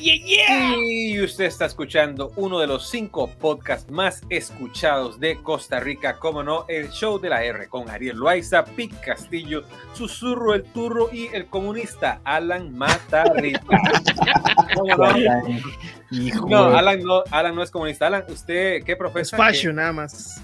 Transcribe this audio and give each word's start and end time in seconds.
Y 0.00 1.20
usted 1.20 1.46
está 1.46 1.66
escuchando 1.66 2.32
uno 2.36 2.60
de 2.60 2.66
los 2.66 2.88
cinco 2.88 3.28
podcasts 3.40 3.90
más 3.90 4.22
escuchados 4.30 5.18
de 5.18 5.42
Costa 5.42 5.80
Rica, 5.80 6.18
como 6.18 6.42
no, 6.42 6.64
el 6.68 6.90
show 6.90 7.18
de 7.18 7.30
la 7.30 7.42
R 7.42 7.68
con 7.68 7.90
Ariel 7.90 8.16
Loaiza, 8.16 8.64
Pic 8.64 8.98
Castillo, 9.00 9.64
Susurro 9.94 10.54
el 10.54 10.64
Turro 10.64 11.10
y 11.12 11.28
el 11.32 11.46
comunista 11.46 12.20
Alan 12.24 12.76
Matarrita. 12.76 13.60
no? 16.48 16.64
Alan 16.64 17.02
no, 17.02 17.24
Alan 17.30 17.54
no 17.54 17.62
es 17.62 17.70
comunista. 17.70 18.06
Alan, 18.06 18.24
¿usted 18.28 18.82
qué 18.84 18.96
profesa? 18.96 19.36
Es 19.36 19.42
fashion 19.42 19.76
nada 19.76 19.92
más. 19.92 20.42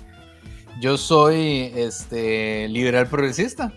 Yo 0.81 0.97
soy 0.97 1.73
este 1.77 2.67
liberal 2.69 3.07
progresista. 3.07 3.73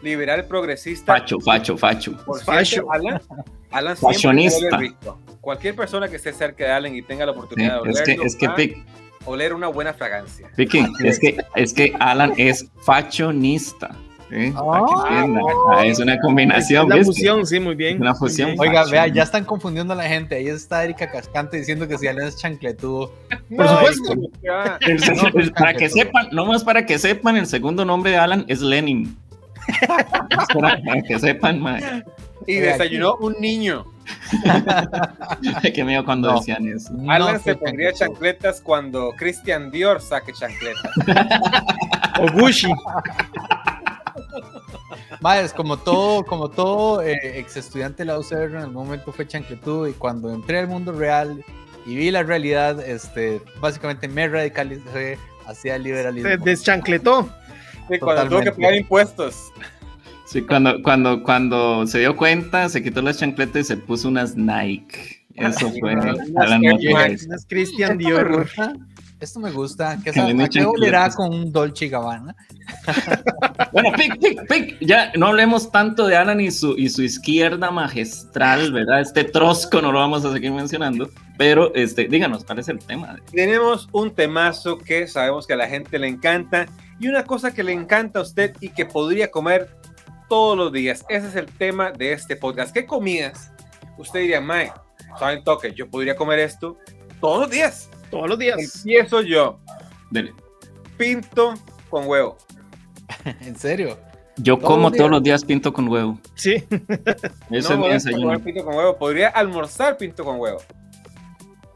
Liberal 0.00 0.46
progresista. 0.46 1.12
Facho, 1.12 1.38
facho, 1.40 1.76
facho. 1.76 2.16
Por 2.24 2.40
cierto, 2.40 2.90
Alan, 2.90 3.20
Alan 3.70 3.96
Fashionista. 3.96 4.80
Cualquier 5.40 5.74
persona 5.74 6.08
que 6.08 6.16
esté 6.16 6.32
cerca 6.32 6.64
de 6.64 6.70
Alan 6.70 6.94
y 6.94 7.02
tenga 7.02 7.24
la 7.24 7.32
oportunidad 7.32 7.74
de 7.74 7.80
olerlo, 7.80 8.00
es 8.00 8.02
que, 8.02 8.26
es 8.26 8.36
que 8.36 8.82
oler 9.24 9.54
una 9.54 9.68
buena 9.68 9.92
fragancia. 9.94 10.50
es 10.56 11.18
que, 11.18 11.36
es 11.54 11.72
que 11.72 11.94
Alan 11.98 12.32
es 12.36 12.68
fashionista. 12.82 13.96
¿eh? 14.30 14.52
Ah, 14.56 15.84
es 15.84 15.98
una 15.98 16.18
combinación. 16.18 16.92
Es 16.92 16.96
una 16.96 17.04
fusión, 17.04 17.46
sí, 17.46 17.60
muy 17.60 17.74
bien. 17.74 18.00
Una 18.00 18.14
fusión. 18.14 18.54
Oiga, 18.58 18.84
vea, 18.84 19.06
ya 19.06 19.22
están 19.22 19.44
confundiendo 19.44 19.92
a 19.92 19.96
la 19.96 20.04
gente. 20.04 20.34
Ahí 20.34 20.48
está 20.48 20.84
Erika 20.84 21.10
Cascante 21.10 21.56
diciendo 21.56 21.86
que 21.88 21.98
si 21.98 22.06
Alan 22.06 22.26
es 22.26 22.36
chancletudo. 22.36 23.12
Por 23.54 23.68
supuesto. 23.68 24.14
para 25.54 25.74
que 25.74 25.88
sepan, 25.88 26.28
no 26.32 26.46
más 26.46 26.64
para 26.64 26.84
que 26.84 26.98
sepan, 26.98 27.36
el 27.36 27.46
segundo 27.46 27.84
nombre 27.84 28.12
de 28.12 28.16
Alan 28.18 28.44
es 28.48 28.60
Lenin. 28.60 29.16
para 30.54 31.02
que 31.06 31.18
sepan, 31.18 31.60
man. 31.60 32.04
Y 32.48 32.60
desayunó 32.60 33.16
un 33.16 33.34
niño. 33.40 33.84
Qué 35.74 35.84
miedo 35.84 36.02
cuando 36.02 36.34
decían 36.34 36.66
eso. 36.66 36.94
Alan 37.06 37.38
se 37.42 37.54
pondría 37.54 37.92
chancletas 37.92 38.62
cuando 38.62 39.12
Christian 39.18 39.70
Dior 39.70 40.00
saque 40.00 40.32
chancletas. 40.32 40.90
o 42.20 42.32
Gucci. 42.32 42.68
Más, 45.20 45.52
como 45.52 45.76
todo, 45.76 46.24
como 46.24 46.48
todo 46.48 47.02
eh, 47.02 47.38
ex 47.38 47.58
estudiante 47.58 47.98
de 47.98 48.06
la 48.06 48.18
UCR 48.18 48.54
en 48.54 48.62
el 48.62 48.70
momento 48.70 49.12
fue 49.12 49.26
chancletudo 49.26 49.86
y 49.86 49.92
cuando 49.92 50.32
entré 50.32 50.60
al 50.60 50.68
mundo 50.68 50.92
real 50.92 51.44
y 51.84 51.96
vi 51.96 52.10
la 52.10 52.22
realidad, 52.22 52.80
este, 52.80 53.42
básicamente 53.60 54.08
me 54.08 54.26
radicalicé 54.26 55.18
hacia 55.46 55.76
el 55.76 55.82
liberalismo. 55.82 56.30
Se 56.30 56.38
deschancletó. 56.38 57.28
Sí, 57.90 57.98
cuando 57.98 58.26
tuvo 58.28 58.40
que 58.40 58.52
pagar 58.52 58.74
impuestos. 58.74 59.52
Sí, 60.28 60.42
cuando, 60.42 60.82
cuando, 60.82 61.22
cuando 61.22 61.86
se 61.86 62.00
dio 62.00 62.14
cuenta, 62.14 62.68
se 62.68 62.82
quitó 62.82 63.00
las 63.00 63.18
chancletas 63.18 63.62
y 63.62 63.64
se 63.64 63.76
puso 63.78 64.08
unas 64.08 64.36
Nike. 64.36 65.24
Eso 65.34 65.72
fue 65.80 65.94
unas 65.94 67.46
Christian 67.48 67.96
Dior. 67.96 68.46
Esto 69.20 69.40
me 69.40 69.50
gusta. 69.50 69.98
¿Qué, 70.04 70.12
¿qué 70.52 70.64
olerá 70.64 71.10
con 71.10 71.34
un 71.34 71.50
Dolce 71.50 71.88
Gabbana? 71.88 72.36
bueno, 73.72 73.90
pic, 73.96 74.18
pic, 74.20 74.46
pic. 74.46 74.76
Ya 74.80 75.10
no 75.16 75.28
hablemos 75.28 75.72
tanto 75.72 76.06
de 76.06 76.14
Alan 76.14 76.40
y 76.40 76.50
su, 76.50 76.76
y 76.76 76.90
su 76.90 77.02
izquierda 77.02 77.70
magistral, 77.70 78.70
¿verdad? 78.70 79.00
Este 79.00 79.24
trosco 79.24 79.80
no 79.80 79.90
lo 79.92 79.98
vamos 79.98 80.24
a 80.26 80.32
seguir 80.32 80.52
mencionando. 80.52 81.10
Pero 81.38 81.74
este, 81.74 82.06
díganos, 82.06 82.44
¿cuál 82.44 82.58
es 82.58 82.68
el 82.68 82.78
tema? 82.80 83.16
Tenemos 83.32 83.88
un 83.92 84.14
temazo 84.14 84.76
que 84.78 85.08
sabemos 85.08 85.46
que 85.46 85.54
a 85.54 85.56
la 85.56 85.68
gente 85.68 85.98
le 85.98 86.06
encanta 86.06 86.66
y 87.00 87.08
una 87.08 87.24
cosa 87.24 87.52
que 87.52 87.62
le 87.62 87.72
encanta 87.72 88.18
a 88.18 88.22
usted 88.22 88.54
y 88.60 88.68
que 88.70 88.84
podría 88.84 89.30
comer 89.30 89.77
todos 90.28 90.56
los 90.56 90.72
días. 90.72 91.04
Ese 91.08 91.28
es 91.28 91.36
el 91.36 91.46
tema 91.46 91.90
de 91.90 92.12
este 92.12 92.36
podcast. 92.36 92.72
¿Qué 92.72 92.86
comidas? 92.86 93.50
Usted 93.96 94.20
diría, 94.20 94.40
Mae, 94.40 94.72
¿saben 95.18 95.42
toque? 95.42 95.72
Yo 95.74 95.88
podría 95.88 96.16
comer 96.16 96.38
esto 96.38 96.78
todos 97.20 97.40
los 97.40 97.50
días. 97.50 97.90
Todos 98.10 98.28
los 98.28 98.38
días. 98.38 98.58
Empiezo 98.58 99.22
yo. 99.22 99.58
Dele. 100.10 100.32
Pinto 100.96 101.54
con 101.90 102.06
huevo. 102.06 102.36
¿En 103.40 103.56
serio? 103.56 103.98
Yo 104.36 104.58
como 104.58 104.92
todos 104.92 105.10
los 105.10 105.22
días 105.22 105.44
pinto 105.44 105.72
con 105.72 105.88
huevo. 105.88 106.18
Sí. 106.34 106.64
Eso 107.50 107.72
es 107.72 107.78
mi 107.78 107.88
desayuno. 107.88 108.38
Pinto 108.38 108.64
con 108.64 108.76
huevo. 108.76 108.96
Podría 108.96 109.28
almorzar 109.28 109.96
pinto 109.96 110.24
con 110.24 110.38
huevo. 110.38 110.60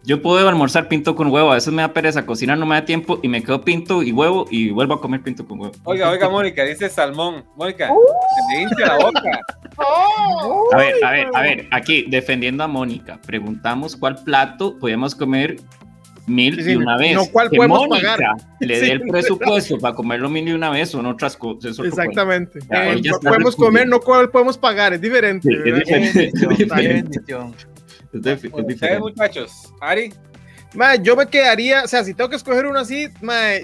Yo 0.05 0.21
puedo 0.21 0.49
almorzar 0.49 0.89
pinto 0.89 1.15
con 1.15 1.29
huevo, 1.29 1.53
a 1.53 1.55
veces 1.55 1.73
me 1.73 1.83
da 1.83 1.93
pereza 1.93 2.27
cocinar, 2.27 2.59
no 2.59 2.67
me 2.67 2.75
da 2.75 2.85
tiempo 2.85 3.21
y 3.23 3.29
me 3.29 3.43
quedo 3.43 3.61
pinto 3.63 4.03
y 4.03 4.11
huevo 4.11 4.47
y 4.51 4.71
vuelvo 4.71 4.95
a 4.95 5.01
comer 5.01 5.23
pinto 5.23 5.47
con 5.47 5.61
huevo. 5.61 5.75
Oiga, 5.85 6.11
oiga, 6.11 6.29
Mónica, 6.29 6.65
dice 6.65 6.89
salmón. 6.89 7.45
Mónica, 7.57 7.89
me 8.51 8.62
hincha 8.62 8.87
la 8.87 8.97
boca. 8.97 9.41
A 10.73 10.77
ver, 10.77 10.95
a 11.05 11.11
ver, 11.12 11.29
a 11.33 11.43
ver, 11.43 11.69
aquí 11.71 12.05
defendiendo 12.09 12.65
a 12.65 12.69
Mónica, 12.69 13.21
preguntamos 13.25 13.95
cuál 13.95 14.17
plato 14.25 14.77
podemos 14.79 15.15
comer 15.15 15.57
mil 16.27 16.69
y 16.69 16.75
una 16.75 16.97
vez. 16.97 17.15
No, 17.15 17.27
¿cuál 17.27 17.51
podemos 17.51 17.87
pagar? 17.89 18.19
Le 18.61 18.81
dé 18.81 18.93
el 18.93 19.03
presupuesto 19.03 19.79
para 19.79 19.95
comerlo 19.95 20.29
mil 20.29 20.49
y 20.49 20.53
una 20.53 20.71
vez, 20.71 20.91
son 20.91 21.07
otras 21.07 21.37
cosas. 21.37 21.79
Exactamente. 21.79 22.59
Eh, 22.71 23.03
podemos 23.23 23.57
comer, 23.57 23.87
no 23.87 24.01
cuál 24.01 24.31
podemos 24.31 24.59
pagar, 24.59 24.93
es 24.95 25.01
diferente. 25.01 25.49
es 25.65 26.59
diferente. 26.59 27.21
Ustedes, 28.12 29.00
muchachos, 29.00 29.73
Ari. 29.81 30.12
yo 31.03 31.17
me 31.17 31.27
quedaría, 31.27 31.84
o 31.84 31.89
sea, 31.89 32.05
si 32.05 32.15
tengo 32.15 32.28
que 32.28 32.37
escoger 32.37 32.67
uno 32.67 32.78
así, 32.78 33.09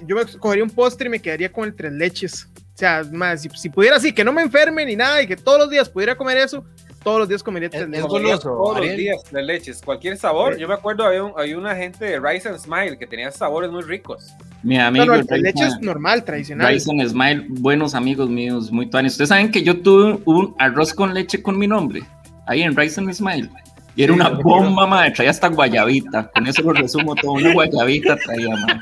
yo 0.06 0.16
me 0.16 0.22
escogería 0.22 0.64
un 0.64 0.70
postre 0.70 1.08
y 1.08 1.10
me 1.10 1.20
quedaría 1.20 1.52
con 1.52 1.64
el 1.64 1.74
tres 1.74 1.92
leches. 1.92 2.48
O 2.56 2.78
sea, 2.78 3.02
si, 3.36 3.68
pudiera 3.70 3.96
así, 3.96 4.12
que 4.12 4.22
no 4.22 4.32
me 4.32 4.40
enferme 4.40 4.86
ni 4.86 4.94
nada 4.94 5.20
y 5.20 5.26
que 5.26 5.36
todos 5.36 5.58
los 5.58 5.68
días 5.68 5.88
pudiera 5.88 6.16
comer 6.16 6.38
eso, 6.38 6.64
todos 7.02 7.18
los 7.18 7.28
días 7.28 7.42
comería 7.42 7.68
tres 7.68 7.88
leches. 7.88 8.06
todos 8.06 8.80
los 8.80 8.96
días 8.96 9.22
tres 9.28 9.44
leches, 9.44 9.82
cualquier 9.82 10.16
sabor. 10.16 10.56
Yo 10.58 10.68
me 10.68 10.74
acuerdo, 10.74 11.04
había, 11.04 11.58
una 11.58 11.74
gente 11.74 12.04
de 12.04 12.20
Rice 12.20 12.48
and 12.48 12.58
Smile 12.58 12.96
que 12.96 13.06
tenía 13.06 13.32
sabores 13.32 13.70
muy 13.70 13.82
ricos. 13.82 14.32
Mi 14.62 14.78
amigo. 14.78 15.06
No, 15.06 15.14
el 15.14 15.26
tres 15.26 15.40
leches 15.40 15.80
normal, 15.80 16.24
tradicional. 16.24 16.72
Rice 16.72 16.88
and 16.90 17.08
Smile, 17.08 17.46
buenos 17.48 17.94
amigos 17.94 18.28
míos, 18.30 18.70
muy 18.70 18.88
tuanes. 18.88 19.12
Ustedes 19.14 19.30
saben 19.30 19.50
que 19.50 19.62
yo 19.62 19.80
tuve 19.80 20.20
un 20.24 20.54
arroz 20.58 20.94
con 20.94 21.14
leche 21.14 21.42
con 21.42 21.58
mi 21.58 21.66
nombre, 21.66 22.02
ahí 22.46 22.62
en 22.62 22.76
Rice 22.76 23.00
and 23.00 23.12
Smile. 23.12 23.50
Y 23.98 24.04
era 24.04 24.12
una 24.12 24.28
bomba, 24.28 24.86
madre. 24.86 25.10
Traía 25.10 25.32
hasta 25.32 25.48
guayabita. 25.48 26.30
Con 26.32 26.46
eso 26.46 26.62
lo 26.62 26.72
resumo 26.72 27.16
todo. 27.16 27.32
Una 27.32 27.52
guayabita 27.52 28.16
traía, 28.16 28.50
madre. 28.50 28.78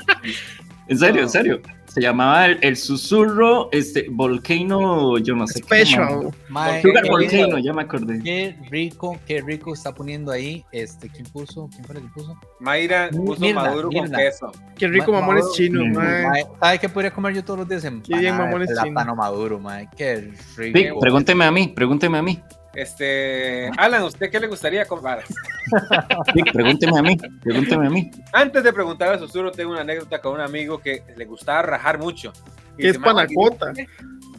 En 0.87 0.97
serio, 0.99 1.23
en 1.23 1.29
serio. 1.29 1.61
Se 1.87 2.01
llamaba 2.01 2.45
el, 2.45 2.77
susurro, 2.77 3.69
este, 3.71 4.05
Volcano, 4.11 5.17
yo 5.17 5.35
no 5.35 5.47
sé 5.47 5.57
Special. 5.63 6.29
qué. 6.29 6.81
Sugar 6.83 7.09
Volcano, 7.09 7.57
ya 7.57 7.73
me 7.73 7.81
acordé. 7.81 8.21
Qué 8.21 8.55
rico, 8.69 9.17
qué 9.25 9.41
rico 9.41 9.73
está 9.73 9.91
poniendo 9.91 10.31
ahí. 10.31 10.63
Este, 10.71 11.09
¿quién 11.09 11.25
puso? 11.25 11.67
¿Quién 11.71 11.83
fue 11.85 11.95
el 11.95 12.03
que 12.03 12.09
puso? 12.09 12.39
Mayra 12.59 13.09
puso 13.09 13.53
maduro 13.55 13.89
con 13.89 14.11
queso. 14.11 14.51
Qué 14.77 14.87
rico 14.87 15.11
mamones 15.11 15.45
chinos, 15.55 15.87
mae. 15.95 16.45
¿Sabes 16.59 16.79
qué 16.79 16.89
podría 16.89 17.09
comer 17.09 17.33
yo 17.33 17.43
todos 17.43 17.61
los 17.61 17.67
días? 17.67 17.81
Qué 18.03 18.19
bien 18.19 18.37
mamones 18.37 18.69
chinos. 18.69 18.83
Plátano 18.83 19.15
maduro, 19.15 19.59
mae. 19.59 19.89
Qué 19.97 20.31
rico. 20.57 20.99
pregúnteme 20.99 21.43
a 21.43 21.51
mí, 21.51 21.69
pregúnteme 21.75 22.19
a 22.19 22.21
mí. 22.21 22.39
Este, 22.77 23.71
Alan, 23.75 24.03
¿usted 24.03 24.29
qué 24.29 24.39
le 24.39 24.45
gustaría 24.45 24.85
comprar? 24.85 25.23
Sí, 25.25 26.43
pregúnteme 26.53 26.99
a 26.99 27.01
mí, 27.01 27.17
pregúnteme 27.41 27.87
a 27.87 27.89
mí. 27.89 28.11
Antes 28.31 28.63
de 28.63 28.71
preguntar 28.71 29.13
a 29.13 29.17
Susurro, 29.17 29.51
tengo 29.51 29.71
una 29.71 29.81
anécdota 29.81 30.21
con 30.21 30.35
un 30.35 30.41
amigo 30.41 30.77
que 30.77 31.03
le 31.15 31.25
gustaba 31.25 31.63
rajar 31.63 31.97
mucho. 31.97 32.31
¿Qué 32.77 32.89
es 32.89 32.99
panacota? 32.99 33.73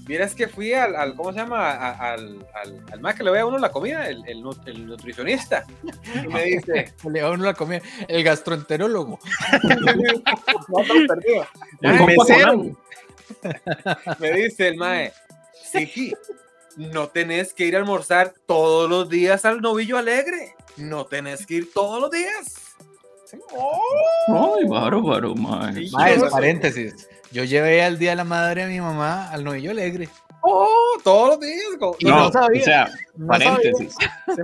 Miras 0.06 0.36
que 0.36 0.46
fui 0.46 0.72
al, 0.72 1.16
¿cómo 1.16 1.32
se 1.32 1.40
llama? 1.40 1.72
al, 1.72 2.46
al, 2.54 3.00
más 3.00 3.16
que 3.16 3.24
le 3.24 3.32
ve 3.32 3.40
a 3.40 3.46
uno 3.46 3.58
la 3.58 3.72
comida, 3.72 4.08
el, 4.08 4.22
el, 4.28 4.40
nutricionista. 4.86 5.64
Y 6.24 6.28
me 6.28 6.44
dice, 6.44 6.94
le 7.10 7.12
ve 7.20 7.20
a 7.22 7.30
uno 7.30 7.44
la 7.44 7.54
comida, 7.54 7.80
el 8.06 8.22
gastroenterólogo. 8.22 9.18
el 11.82 12.06
mesero. 12.06 12.78
Me 14.20 14.32
dice 14.32 14.68
el 14.68 14.76
mae, 14.76 15.12
sí, 15.52 16.14
no 16.78 17.08
tenés 17.08 17.52
que 17.52 17.66
ir 17.66 17.74
a 17.74 17.80
almorzar 17.80 18.34
todos 18.46 18.88
los 18.88 19.08
días 19.08 19.44
al 19.44 19.60
novillo 19.60 19.98
alegre. 19.98 20.54
No 20.76 21.06
tenés 21.06 21.44
que 21.44 21.54
ir 21.54 21.72
todos 21.72 22.00
los 22.00 22.10
días. 22.10 22.76
Ay, 24.28 24.64
bárbaro, 24.66 25.34
mae. 25.34 25.88
paréntesis. 26.30 27.08
Yo 27.32 27.42
llevé 27.42 27.82
al 27.82 27.98
día 27.98 28.10
de 28.10 28.16
la 28.16 28.24
madre 28.24 28.64
de 28.64 28.72
mi 28.72 28.80
mamá 28.80 29.28
al 29.30 29.42
novillo 29.42 29.72
alegre. 29.72 30.08
Oh, 30.42 30.96
todos 31.02 31.30
los 31.30 31.40
días. 31.40 31.64
Y 31.98 32.04
no, 32.04 32.30
sabía. 32.30 32.60
O 32.60 32.64
sea, 32.64 32.88
paréntesis. 33.26 33.96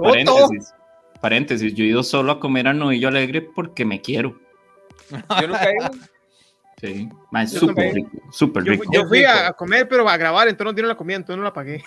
paréntesis. 0.02 0.74
Paréntesis. 1.20 1.74
Yo 1.74 1.84
he 1.84 1.88
ido 1.88 2.02
solo 2.02 2.32
a 2.32 2.40
comer 2.40 2.66
al 2.66 2.78
novillo 2.78 3.08
alegre 3.08 3.42
porque 3.42 3.84
me 3.84 4.00
quiero. 4.00 4.36
Yo 5.40 5.46
nunca 5.46 5.70
he 5.70 5.76
ido. 5.76 5.90
Sí, 6.80 7.08
súper 7.46 7.94
rico, 7.94 8.10
súper 8.30 8.64
rico. 8.64 8.84
Yo, 8.92 9.06
fui 9.06 9.24
a 9.24 9.52
comer, 9.52 9.88
pero 9.88 10.08
a 10.08 10.16
grabar, 10.16 10.48
entonces 10.48 10.66
no 10.66 10.72
dieron 10.72 10.88
la 10.88 10.96
comida, 10.96 11.16
entonces 11.16 11.38
no 11.38 11.44
la 11.44 11.52
pagué. 11.52 11.82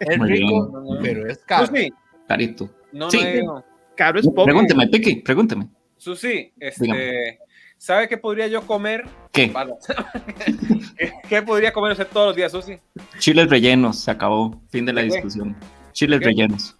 Es 0.00 0.18
rico, 0.18 0.98
pero 1.02 1.28
es 1.28 1.38
caro. 1.38 1.66
Susi. 1.66 1.92
Carito. 2.26 2.68
No, 2.92 3.10
sí. 3.10 3.20
No, 3.44 3.64
caro 3.94 4.18
es 4.18 4.26
poco. 4.26 4.44
Pregúnteme, 4.44 4.88
Piqui, 4.88 5.16
pregúnteme. 5.16 5.68
Susi, 5.96 6.52
este, 6.58 7.38
¿sabe 7.78 8.08
qué 8.08 8.18
podría 8.18 8.46
yo 8.48 8.62
comer? 8.66 9.04
¿Qué? 9.32 9.52
¿Qué, 11.28 11.42
podría 11.42 11.72
comer 11.72 11.92
usted 11.92 12.06
todos 12.06 12.28
los 12.28 12.36
días, 12.36 12.52
Susi? 12.52 12.78
Chiles 13.18 13.48
rellenos, 13.48 14.00
se 14.00 14.10
acabó. 14.10 14.60
Fin 14.70 14.86
de 14.86 14.92
la 14.92 15.02
discusión. 15.02 15.56
Chiles 15.92 16.20
rellenos. 16.20 16.76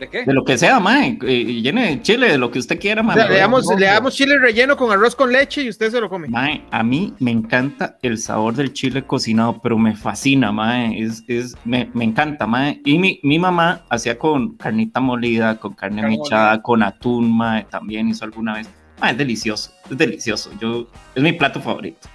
¿De 0.00 0.08
qué? 0.08 0.24
De 0.24 0.32
lo 0.32 0.44
que 0.44 0.56
sea, 0.56 0.80
mae. 0.80 1.18
Y 1.22 1.60
llene 1.62 1.90
de 1.90 2.02
chile, 2.02 2.30
de 2.30 2.38
lo 2.38 2.50
que 2.50 2.58
usted 2.58 2.80
quiera, 2.80 3.02
O 3.02 3.04
mae. 3.04 3.16
sea, 3.16 3.28
le 3.28 3.36
damos, 3.36 3.66
le 3.78 3.86
damos 3.86 4.14
chile 4.14 4.38
relleno 4.38 4.76
con 4.76 4.90
arroz 4.90 5.14
con 5.14 5.30
leche 5.30 5.62
y 5.62 5.68
usted 5.68 5.90
se 5.90 6.00
lo 6.00 6.08
come. 6.08 6.26
Mae, 6.28 6.64
a 6.70 6.82
mí 6.82 7.14
me 7.18 7.30
encanta 7.30 7.98
el 8.02 8.16
sabor 8.18 8.54
del 8.54 8.72
chile 8.72 9.02
cocinado, 9.04 9.60
pero 9.62 9.76
me 9.78 9.94
fascina, 9.94 10.50
mae. 10.52 10.98
Es, 11.00 11.22
es, 11.28 11.54
me, 11.64 11.90
me 11.92 12.04
encanta, 12.04 12.46
mae. 12.46 12.80
Y 12.84 12.98
mi, 12.98 13.20
mi 13.22 13.38
mamá 13.38 13.82
hacía 13.90 14.18
con 14.18 14.56
carnita 14.56 15.00
molida, 15.00 15.56
con 15.60 15.74
carne 15.74 16.00
Carne 16.02 16.16
mechada, 16.18 16.62
con 16.62 16.82
atún, 16.82 17.30
mae. 17.36 17.64
También 17.64 18.08
hizo 18.08 18.24
alguna 18.24 18.54
vez. 18.54 18.68
Mae, 19.00 19.12
es 19.12 19.18
delicioso, 19.18 19.72
es 19.90 19.98
delicioso. 19.98 20.50
Yo, 20.60 20.88
es 21.14 21.22
mi 21.22 21.32
plato 21.34 21.60
favorito. 21.60 22.08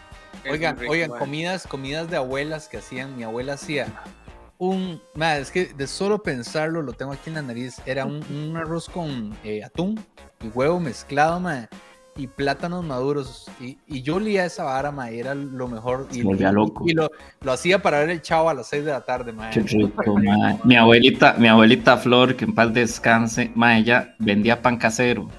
Es 0.43 0.51
Oigan, 0.51 0.77
rico, 0.77 0.91
oigan, 0.91 1.11
mae. 1.11 1.19
comidas, 1.19 1.67
comidas 1.67 2.09
de 2.09 2.17
abuelas 2.17 2.67
que 2.67 2.77
hacían. 2.77 3.15
Mi 3.15 3.23
abuela 3.23 3.53
hacía 3.53 3.87
un, 4.57 5.01
ma, 5.13 5.37
es 5.37 5.51
que 5.51 5.65
de 5.65 5.87
solo 5.87 6.21
pensarlo 6.21 6.81
lo 6.81 6.93
tengo 6.93 7.11
aquí 7.11 7.29
en 7.29 7.35
la 7.35 7.41
nariz. 7.41 7.81
Era 7.85 8.05
un, 8.05 8.23
un 8.29 8.55
arroz 8.57 8.89
con 8.89 9.35
eh, 9.43 9.63
atún 9.63 9.99
y 10.41 10.47
huevo 10.47 10.79
mezclado, 10.79 11.39
ma, 11.39 11.67
y 12.17 12.27
plátanos 12.27 12.83
maduros. 12.85 13.49
Y, 13.59 13.77
y 13.87 14.01
yo 14.01 14.15
olía 14.15 14.45
esa 14.45 14.63
vara, 14.63 14.91
ma, 14.91 15.11
y 15.11 15.19
era 15.19 15.35
lo 15.35 15.67
mejor. 15.67 16.07
Y, 16.11 16.21
volvía 16.21 16.51
loco. 16.51 16.85
y 16.87 16.93
lo, 16.93 17.11
lo 17.41 17.51
hacía 17.51 17.81
para 17.81 17.99
ver 17.99 18.09
el 18.09 18.21
chavo 18.21 18.49
a 18.49 18.53
las 18.53 18.67
6 18.67 18.85
de 18.85 18.91
la 18.91 19.01
tarde, 19.01 19.33
ma. 19.33 19.49
Qué 19.49 19.61
rico, 19.61 20.17
mae. 20.17 20.57
Mi 20.63 20.75
abuelita, 20.75 21.35
mi 21.37 21.47
abuelita 21.47 21.97
Flor, 21.97 22.35
que 22.35 22.45
en 22.45 22.55
paz 22.55 22.73
descanse, 22.73 23.51
mae, 23.55 23.79
ella 23.79 24.15
vendía 24.19 24.61
pan 24.61 24.77
casero. 24.77 25.29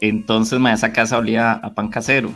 Entonces, 0.00 0.60
mae, 0.60 0.74
esa 0.74 0.92
casa 0.92 1.18
olía 1.18 1.52
a 1.52 1.74
pan 1.74 1.88
casero. 1.88 2.30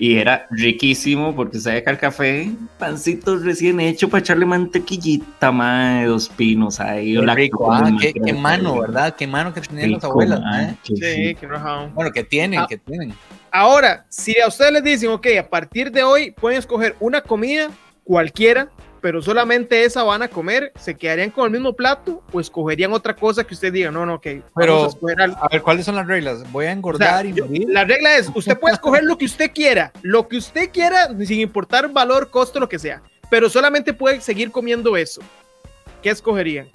Y 0.00 0.16
era 0.18 0.46
riquísimo 0.50 1.34
porque 1.34 1.58
se 1.58 1.70
deja 1.70 1.90
el 1.90 1.98
café, 1.98 2.50
pancito 2.78 3.36
recién 3.36 3.80
hecho 3.80 4.08
para 4.08 4.20
echarle 4.20 4.44
mantequillita, 4.46 5.50
mae, 5.52 6.04
dos 6.06 6.28
pinos 6.28 6.78
ahí. 6.80 7.12
Qué 7.12 7.18
o 7.18 7.22
la 7.24 7.34
rico, 7.34 7.72
ah, 7.72 7.90
qué, 8.00 8.12
qué 8.12 8.20
qué 8.20 8.30
rico, 8.32 8.38
mano, 8.38 8.80
¿verdad? 8.80 9.14
Qué 9.16 9.26
mano 9.26 9.52
que 9.54 9.60
tenían 9.60 9.92
las 9.92 10.04
abuelas, 10.04 10.40
qué 10.84 10.96
Sí, 10.96 11.02
rico. 11.28 11.40
que 11.40 11.46
rajado. 11.46 11.88
Bueno, 11.90 12.10
que 12.12 12.24
tienen, 12.24 12.60
Ah. 12.60 12.66
que 12.68 12.78
tienen. 12.78 13.14
Ahora, 13.50 14.04
si 14.08 14.38
a 14.40 14.46
ustedes 14.48 14.72
les 14.72 14.84
dicen, 14.84 15.10
ok, 15.10 15.26
a 15.40 15.48
partir 15.48 15.90
de 15.90 16.02
hoy 16.02 16.30
pueden 16.32 16.58
escoger 16.58 16.94
una 17.00 17.20
comida 17.22 17.70
cualquiera, 18.04 18.68
pero 19.08 19.22
solamente 19.22 19.84
esa 19.86 20.02
van 20.02 20.20
a 20.20 20.28
comer, 20.28 20.70
¿se 20.78 20.94
quedarían 20.94 21.30
con 21.30 21.46
el 21.46 21.50
mismo 21.50 21.72
plato 21.72 22.22
o 22.30 22.40
escogerían 22.40 22.92
otra 22.92 23.16
cosa 23.16 23.42
que 23.42 23.54
usted 23.54 23.72
diga, 23.72 23.90
no, 23.90 24.04
no, 24.04 24.16
ok, 24.16 24.26
Pero- 24.54 24.90
a? 25.18 25.22
A 25.40 25.48
ver, 25.50 25.62
¿cuáles 25.62 25.86
son 25.86 25.96
las 25.96 26.06
reglas? 26.06 26.40
Voy 26.52 26.66
a 26.66 26.68
O 26.68 26.68
sea, 26.68 26.72
engordar 26.74 27.24
y 27.24 27.32
yo- 27.32 27.46
la 27.68 27.84
regla 27.86 28.18
es, 28.18 28.30
usted 28.34 28.58
puede 28.58 28.74
escoger 28.74 29.04
lo 29.04 29.16
que 29.16 29.24
usted 29.24 29.50
quiera, 29.54 29.92
lo 30.02 30.28
que 30.28 30.36
usted 30.36 30.68
quiera, 30.70 31.08
sin 31.24 31.40
importar 31.40 31.90
valor, 31.90 32.28
costo, 32.28 32.60
lo 32.60 32.68
que 32.68 32.78
sea, 32.78 33.00
pero 33.30 33.48
solamente 33.48 33.94
puede 33.94 34.20
seguir 34.20 34.50
comiendo 34.50 34.94
eso. 34.94 35.22
¿Qué 36.02 36.10
escogerían? 36.10 36.68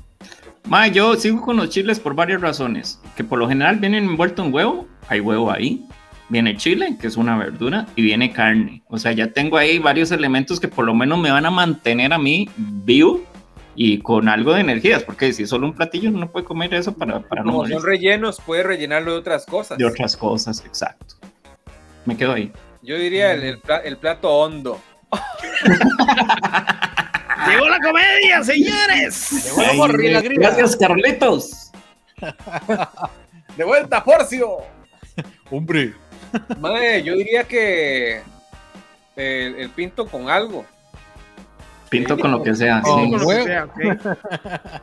Mae, 0.67 0.89
yo 0.89 1.13
sigo 1.13 1.39
con 1.39 1.57
los 1.57 1.69
chiles 1.69 1.99
por 1.99 2.15
varias 2.15 2.41
razones. 2.41 2.99
Que 3.15 3.23
por 3.23 3.37
lo 3.37 3.47
general 3.47 3.75
vienen 3.75 4.05
envueltos 4.05 4.43
en 4.43 4.51
huevo, 4.51 4.87
hay 5.07 5.19
huevo 5.19 5.51
ahí. 5.51 5.85
Viene 6.33 6.57
chile, 6.57 6.97
que 6.99 7.05
es 7.05 7.15
una 7.15 7.37
verdura, 7.37 7.85
y 7.95 8.01
viene 8.01 8.33
carne. 8.33 8.81
O 8.87 8.97
sea, 8.97 9.11
ya 9.11 9.27
tengo 9.31 9.55
ahí 9.55 9.77
varios 9.77 10.09
elementos 10.11 10.59
que 10.59 10.67
por 10.67 10.83
lo 10.83 10.95
menos 10.95 11.19
me 11.19 11.29
van 11.29 11.45
a 11.45 11.51
mantener 11.51 12.11
a 12.11 12.17
mí 12.17 12.49
vivo 12.57 13.21
y 13.75 13.99
con 13.99 14.27
algo 14.27 14.51
de 14.53 14.61
energías, 14.61 15.03
porque 15.03 15.31
si 15.31 15.43
es 15.43 15.49
solo 15.49 15.67
un 15.67 15.73
platillo 15.75 16.09
no 16.09 16.31
puede 16.31 16.43
comer 16.43 16.73
eso 16.73 16.91
para, 16.95 17.19
para 17.19 17.43
no 17.43 17.51
morir 17.51 17.75
son 17.75 17.83
rellenos, 17.85 18.41
puede 18.43 18.63
rellenarlo 18.63 19.11
de 19.11 19.19
otras 19.19 19.45
cosas. 19.45 19.77
de 19.77 19.85
otras 19.85 20.17
cosas, 20.17 20.63
exacto. 20.65 21.15
Me 22.05 22.17
quedo 22.17 22.33
ahí. 22.33 22.51
Yo 22.81 22.97
diría 22.97 23.31
el, 23.33 23.43
el 23.43 23.59
pla- 23.59 23.77
el 23.83 23.97
plato 23.97 24.29
hondo. 24.31 24.81
¡Llegó 27.47 27.67
la 27.69 27.79
comedia, 27.79 28.43
señores! 28.43 29.53
La. 29.55 30.21
Gracias, 30.21 30.75
Carlitos. 30.77 31.71
¡De 33.57 33.63
vuelta, 33.63 34.03
Porcio! 34.03 34.57
Hombre. 35.51 35.93
Mae, 36.59 37.03
yo 37.03 37.15
diría 37.15 37.43
que 37.43 38.21
el, 39.15 39.55
el 39.55 39.69
pinto 39.69 40.07
con 40.07 40.29
algo. 40.29 40.65
Pinto 41.89 42.17
con 42.17 42.31
lo 42.31 42.41
que 42.41 42.55
sea. 42.55 42.81
Sí. 42.83 42.89
Con 42.89 43.11
lo 43.11 43.27
que 43.27 43.43
sea, 43.43 43.65
ok. 43.65 43.81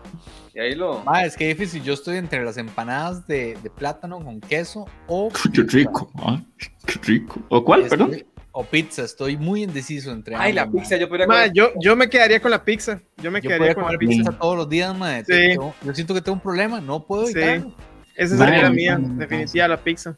Y 0.53 0.59
ahí 0.59 0.75
lo. 0.75 1.05
Ma, 1.05 1.25
es 1.25 1.37
que 1.37 1.47
difícil. 1.47 1.81
Yo 1.85 1.93
estoy 1.95 2.17
entre 2.17 2.45
las 2.45 2.57
empanadas 2.57 3.25
de, 3.29 3.57
de 3.63 3.71
plátano 3.71 4.19
con 4.23 4.41
queso 4.41 4.87
o. 5.07 5.29
Qué 5.55 5.63
rico, 5.63 6.11
ah, 6.17 6.41
qué 6.87 6.99
rico. 7.05 7.41
¿O 7.49 7.65
cuál, 7.65 7.83
estoy- 7.83 7.99
perdón? 7.99 8.25
O 8.53 8.65
pizza. 8.65 9.05
Estoy 9.05 9.37
muy 9.37 9.63
indeciso 9.63 10.11
entre. 10.11 10.35
Ay, 10.35 10.53
la 10.53 10.69
pizza, 10.69 10.97
yo 10.97 11.09
podría 11.09 11.47
yo, 11.55 11.71
yo 11.81 11.95
me 11.95 12.09
quedaría 12.11 12.41
con 12.43 12.51
la 12.51 12.65
pizza. 12.65 13.01
Yo 13.19 13.31
me 13.31 13.41
Yo 13.41 13.49
quedaría 13.49 13.77
con 13.77 13.93
la 13.93 13.97
pizza. 13.97 14.11
pizza 14.17 14.33
todos 14.39 14.57
los 14.57 14.69
días, 14.69 14.97
ma. 14.99 15.23
Sí. 15.25 15.55
Yo 15.55 15.95
siento 15.95 16.15
que 16.15 16.21
tengo 16.21 16.35
un 16.35 16.41
problema. 16.43 16.81
No 16.81 17.07
puedo 17.07 17.27
Sí. 17.27 17.33
evitarlo. 17.39 17.77
Esa 18.17 18.35
Madre 18.35 18.51
sería 18.55 18.65
la 18.65 18.71
mía. 18.75 18.99
mía, 18.99 19.09
definitiva, 19.19 19.69
la 19.69 19.77
pizza. 19.77 20.17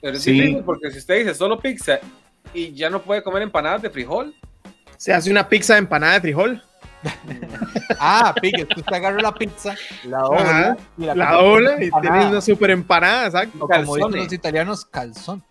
Pero 0.00 0.16
es 0.16 0.22
Sí. 0.22 0.32
difícil 0.32 0.62
porque 0.64 0.90
si 0.90 0.98
usted 0.98 1.18
dice 1.18 1.34
solo 1.34 1.58
pizza 1.58 1.98
y 2.54 2.72
ya 2.72 2.88
no 2.90 3.02
puede 3.02 3.22
comer 3.22 3.42
empanadas 3.42 3.82
de 3.82 3.90
frijol, 3.90 4.34
Se 4.96 5.12
hace 5.14 5.30
una 5.30 5.48
pizza 5.48 5.74
de 5.74 5.78
empanada 5.80 6.14
de 6.14 6.20
frijol. 6.20 6.62
Ah, 7.98 8.34
pique, 8.40 8.62
usted 8.76 8.92
agarra 8.94 9.20
la 9.20 9.34
pizza, 9.34 9.74
la 10.04 10.18
dobla 10.20 10.76
y 10.98 11.02
La 11.04 11.12
come 11.14 11.42
dobla 11.42 11.70
y 11.80 11.84
empanada. 11.84 12.00
tienes 12.14 12.30
una 12.32 12.40
super 12.40 12.70
empanada, 12.70 13.26
exacto. 13.26 13.58
O 13.64 13.68
como 13.68 13.96
dicen 13.96 14.12
los 14.24 14.32
italianos, 14.32 14.84
calzón. 14.84 15.42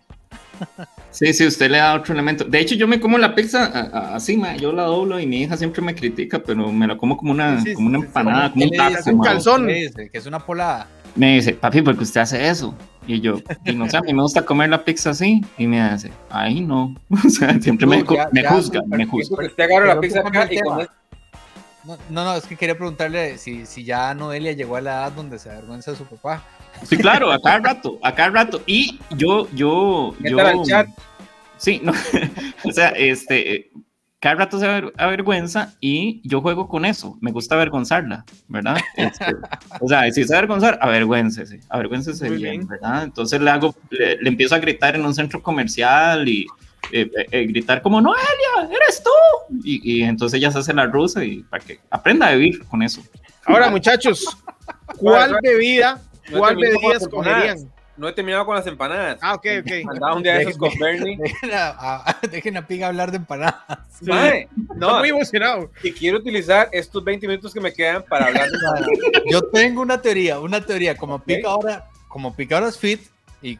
Sí, 1.10 1.32
sí, 1.32 1.46
usted 1.46 1.70
le 1.70 1.78
da 1.78 1.94
otro 1.94 2.12
elemento. 2.14 2.44
De 2.44 2.60
hecho, 2.60 2.74
yo 2.74 2.86
me 2.86 3.00
como 3.00 3.18
la 3.18 3.34
pizza 3.34 4.14
así, 4.14 4.36
ma, 4.36 4.56
yo 4.56 4.72
la 4.72 4.84
doblo 4.84 5.18
y 5.18 5.26
mi 5.26 5.42
hija 5.42 5.56
siempre 5.56 5.82
me 5.82 5.94
critica, 5.94 6.38
pero 6.40 6.70
me 6.70 6.86
la 6.86 6.96
como 6.96 7.16
como 7.16 7.32
una, 7.32 7.58
Sí, 7.60 7.68
sí, 7.70 7.74
como 7.74 7.88
una 7.88 7.98
sí, 7.98 8.02
sí, 8.02 8.06
empanada, 8.08 8.50
como 8.50 8.60
¿Qué 8.60 8.64
un 8.66 8.70
le 8.70 8.76
taco. 8.76 8.96
dice? 8.96 9.10
un 9.12 9.20
calzón. 9.20 9.66
Que 9.66 10.10
es 10.12 10.26
una 10.26 10.38
polada. 10.40 10.86
Me 11.16 11.34
dice, 11.34 11.52
papi, 11.54 11.82
¿por 11.82 11.96
qué 11.96 12.04
usted 12.04 12.20
hace 12.20 12.48
eso? 12.48 12.74
Y 13.10 13.20
yo, 13.20 13.40
y 13.64 13.74
no 13.74 13.90
sé, 13.90 13.96
a 13.96 14.02
mí 14.02 14.14
me 14.14 14.22
gusta 14.22 14.44
comer 14.46 14.70
la 14.70 14.84
pizza 14.84 15.10
así. 15.10 15.44
Y 15.58 15.66
me 15.66 15.90
dice, 15.90 16.12
ay, 16.30 16.60
no. 16.60 16.94
O 17.26 17.28
sea, 17.28 17.60
siempre 17.60 17.84
me, 17.84 18.04
ya- 18.04 18.28
me 18.30 18.42
ya, 18.42 18.50
juzga, 18.50 18.82
me 18.86 19.04
juzga. 19.04 19.36
la 19.84 20.00
pizza 20.00 20.20
acá 20.20 20.46
y 20.48 20.60
con 20.60 20.86
No, 21.82 21.98
no, 22.08 22.24
no, 22.24 22.34
es 22.36 22.46
que 22.46 22.54
quería 22.54 22.76
preguntarle 22.76 23.36
si, 23.36 23.66
si 23.66 23.82
ya 23.82 24.14
Noelia 24.14 24.52
llegó 24.52 24.76
a 24.76 24.80
la 24.80 24.90
edad 24.92 25.12
donde 25.12 25.40
se 25.40 25.50
avergüenza 25.50 25.90
de 25.90 25.96
su 25.96 26.04
papá. 26.04 26.44
Sí, 26.84 26.96
claro, 26.98 27.32
a 27.32 27.40
cada 27.40 27.58
rato, 27.58 27.98
a 28.00 28.14
cada 28.14 28.30
rato. 28.30 28.62
Y 28.64 29.00
yo, 29.16 29.48
yo, 29.52 30.14
yo. 30.20 30.38
Al 30.46 30.62
chat. 30.62 30.86
Sí, 31.56 31.80
no. 31.82 31.92
o 32.64 32.70
sea, 32.70 32.90
este. 32.90 33.72
Cada 34.20 34.34
rato 34.34 34.60
se 34.60 34.66
aver- 34.66 34.92
avergüenza 34.98 35.72
y 35.80 36.20
yo 36.28 36.42
juego 36.42 36.68
con 36.68 36.84
eso. 36.84 37.16
Me 37.22 37.32
gusta 37.32 37.54
avergonzarla, 37.54 38.26
¿verdad? 38.48 38.76
Este, 38.96 39.34
o 39.80 39.88
sea, 39.88 40.10
si 40.12 40.24
se 40.24 40.36
avergonzar, 40.36 40.78
avergüéncese, 40.82 41.60
avergüéncese 41.70 42.28
bien, 42.28 42.40
bien. 42.40 42.68
¿verdad? 42.68 43.04
Entonces 43.04 43.40
le 43.40 43.50
hago, 43.50 43.74
le, 43.88 44.16
le 44.18 44.28
empiezo 44.28 44.54
a 44.54 44.58
gritar 44.58 44.94
en 44.94 45.06
un 45.06 45.14
centro 45.14 45.42
comercial 45.42 46.28
y 46.28 46.46
eh, 46.92 47.10
eh, 47.16 47.26
eh, 47.30 47.46
gritar 47.46 47.80
como, 47.80 48.00
Noelia, 48.02 48.68
eres 48.70 49.02
tú. 49.02 49.56
Y, 49.64 50.00
y 50.00 50.02
entonces 50.02 50.36
ella 50.38 50.50
se 50.50 50.58
hace 50.58 50.74
la 50.74 50.84
rusa 50.84 51.24
y 51.24 51.42
para 51.44 51.64
que 51.64 51.80
aprenda 51.90 52.26
a 52.28 52.34
vivir 52.34 52.62
con 52.66 52.82
eso. 52.82 53.00
Ahora, 53.46 53.70
muchachos, 53.70 54.36
¿cuál 54.98 55.34
bebida, 55.42 55.98
cuál 56.30 56.56
bebida 56.56 56.96
escogerían? 56.98 57.70
No 58.00 58.08
he 58.08 58.12
terminado 58.12 58.46
con 58.46 58.56
las 58.56 58.66
empanadas. 58.66 59.18
Ah, 59.20 59.34
ok, 59.34 59.46
ok. 59.60 59.72
Andaba 59.90 60.14
un 60.16 60.22
día 60.22 60.34
de 60.36 60.42
esos 60.44 60.56
con 60.56 60.70
Bernie. 60.78 61.18
Dejen 61.22 61.50
a, 61.52 61.68
a- 61.68 62.18
dejen 62.30 62.56
a 62.56 62.66
Piga 62.66 62.86
hablar 62.88 63.10
de 63.10 63.18
empanadas. 63.18 63.78
Sí. 64.02 64.10
No, 64.74 64.98
muy 65.00 65.10
emocionado. 65.10 65.70
y 65.82 65.92
quiero 65.92 66.16
utilizar 66.18 66.68
estos 66.72 67.04
20 67.04 67.28
minutos 67.28 67.52
que 67.52 67.60
me 67.60 67.72
quedan 67.74 68.02
para 68.08 68.28
hablar 68.28 68.48
de 68.50 68.56
empanadas. 68.56 68.88
Yo 69.30 69.42
tengo 69.42 69.82
una 69.82 70.00
teoría, 70.00 70.40
una 70.40 70.64
teoría. 70.64 70.96
Como 70.96 71.16
Ok. 71.16 71.24
Pica 71.26 71.48
ahora, 71.50 71.88
como 72.08 72.34
Pica 72.34 72.54
ahora 72.56 72.68
es 72.70 72.78
fit, 72.78 73.02
y 73.42 73.58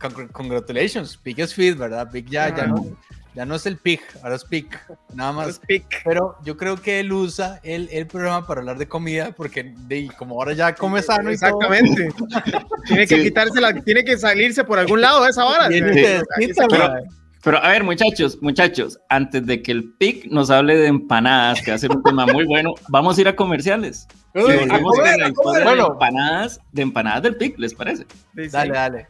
con- 0.00 0.28
congratulations, 0.28 1.16
Pica 1.16 1.42
es 1.42 1.52
fit, 1.52 1.76
¿verdad? 1.76 2.08
Pic 2.10 2.28
ya, 2.28 2.48
ya, 2.56 2.62
Ah. 2.62 2.66
no, 2.68 2.86
ya 3.34 3.46
no 3.46 3.54
es 3.54 3.64
el 3.66 3.76
Pic, 3.78 4.00
ahora 4.22 4.36
es 4.36 4.44
Pic, 4.44 4.78
nada 5.14 5.32
más. 5.32 5.54
Speak. 5.54 6.02
Pero 6.04 6.36
yo 6.44 6.56
creo 6.56 6.76
que 6.76 7.00
él 7.00 7.12
usa 7.12 7.60
el, 7.62 7.88
el 7.92 8.06
programa 8.06 8.46
para 8.46 8.60
hablar 8.60 8.78
de 8.78 8.86
comida, 8.88 9.32
porque 9.36 9.72
de, 9.88 10.08
como 10.18 10.34
ahora 10.36 10.52
ya 10.52 10.74
come 10.74 11.00
sano 11.02 11.32
y 11.32 11.38
todo, 11.38 11.58
Exactamente. 11.60 12.08
tiene 12.86 13.06
que 13.06 13.16
Sí. 13.16 13.22
quitarse 13.22 13.60
la, 13.60 13.72
tiene 13.74 14.04
que 14.04 14.18
salirse 14.18 14.64
por 14.64 14.78
algún 14.78 15.00
lado 15.00 15.24
de 15.24 15.30
esa 15.30 15.42
Sí, 15.68 15.78
se- 15.78 16.66
mae. 16.78 17.02
Pero 17.44 17.58
a 17.58 17.68
ver, 17.70 17.82
muchachos, 17.82 18.38
muchachos, 18.40 18.98
antes 19.08 19.44
de 19.46 19.62
que 19.62 19.72
el 19.72 19.92
PIC 19.98 20.26
nos 20.26 20.48
hable 20.48 20.76
de 20.76 20.86
empanadas, 20.86 21.60
que 21.60 21.72
va 21.72 21.74
a 21.74 21.78
ser 21.78 21.90
un 21.90 22.00
tema 22.04 22.24
muy 22.24 22.44
bueno, 22.44 22.74
vamos 22.88 23.18
a 23.18 23.20
ir 23.20 23.26
a 23.28 23.34
comerciales. 23.34 24.06
Uy, 24.34 24.42
a 24.70 24.80
comer, 24.80 25.22
a 25.24 25.32
comer. 25.32 25.64
de 25.64 25.80
empanadas, 25.82 26.60
de 26.70 26.82
empanadas 26.82 27.22
del 27.24 27.34
PIC, 27.36 27.58
¿les 27.58 27.74
parece? 27.74 28.04
Sí, 28.36 28.44
sí. 28.44 28.48
Dale, 28.48 28.72
dale. 28.72 29.06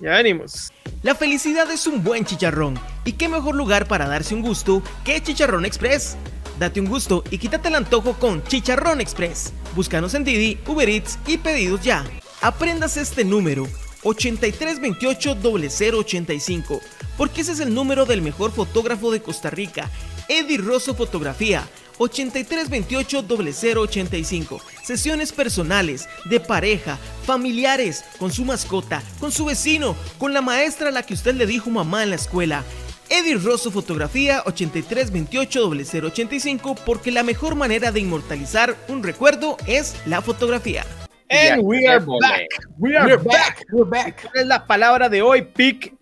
Ya 0.00 0.10
venimos. 0.10 0.72
La 1.06 1.14
felicidad 1.14 1.70
es 1.70 1.86
un 1.86 2.02
buen 2.02 2.24
chicharrón. 2.24 2.74
¿Y 3.04 3.12
qué 3.12 3.28
mejor 3.28 3.54
lugar 3.54 3.86
para 3.86 4.08
darse 4.08 4.34
un 4.34 4.42
gusto 4.42 4.82
que 5.04 5.22
Chicharrón 5.22 5.64
Express? 5.64 6.16
Date 6.58 6.80
un 6.80 6.88
gusto 6.88 7.22
y 7.30 7.38
quítate 7.38 7.68
el 7.68 7.76
antojo 7.76 8.14
con 8.14 8.42
Chicharrón 8.42 9.00
Express. 9.00 9.52
Búscanos 9.76 10.14
en 10.14 10.24
Didi, 10.24 10.58
Uber 10.66 10.88
Eats 10.88 11.20
y 11.28 11.38
pedidos 11.38 11.82
ya. 11.82 12.04
Aprendas 12.42 12.96
este 12.96 13.24
número 13.24 13.68
8328-0085 14.02 16.80
porque 17.16 17.42
ese 17.42 17.52
es 17.52 17.60
el 17.60 17.72
número 17.72 18.04
del 18.04 18.20
mejor 18.20 18.50
fotógrafo 18.50 19.12
de 19.12 19.22
Costa 19.22 19.48
Rica, 19.48 19.88
Eddie 20.28 20.58
Rosso 20.58 20.96
Fotografía. 20.96 21.62
8328-0085. 21.98 24.60
Sesiones 24.82 25.32
personales, 25.32 26.08
de 26.24 26.40
pareja, 26.40 26.98
familiares, 27.24 28.04
con 28.18 28.32
su 28.32 28.44
mascota, 28.44 29.02
con 29.20 29.30
su 29.32 29.44
vecino, 29.44 29.94
con 30.18 30.34
la 30.34 30.42
maestra 30.42 30.88
a 30.88 30.92
la 30.92 31.04
que 31.04 31.14
usted 31.14 31.34
le 31.34 31.46
dijo 31.46 31.70
mamá 31.70 32.02
en 32.02 32.10
la 32.10 32.16
escuela. 32.16 32.64
Eddie 33.08 33.36
Rosso 33.36 33.70
Fotografía 33.70 34.42
8328-0085 34.44 36.76
porque 36.84 37.12
la 37.12 37.22
mejor 37.22 37.54
manera 37.54 37.92
de 37.92 38.00
inmortalizar 38.00 38.76
un 38.88 39.02
recuerdo 39.02 39.56
es 39.66 39.96
la 40.06 40.20
fotografía. 40.22 40.84
And 41.28 41.62
we 41.62 41.88
are 41.88 42.04
back. 42.04 42.46
We 42.78 42.96
are 42.96 43.16
back. 43.16 43.64
We're 43.72 43.88
back. 43.88 44.22
¿Cuál 44.22 44.42
es 44.42 44.46
la 44.46 44.64
palabra 44.66 45.08
de 45.08 45.22
hoy? 45.22 45.42
Pic. 45.42 45.92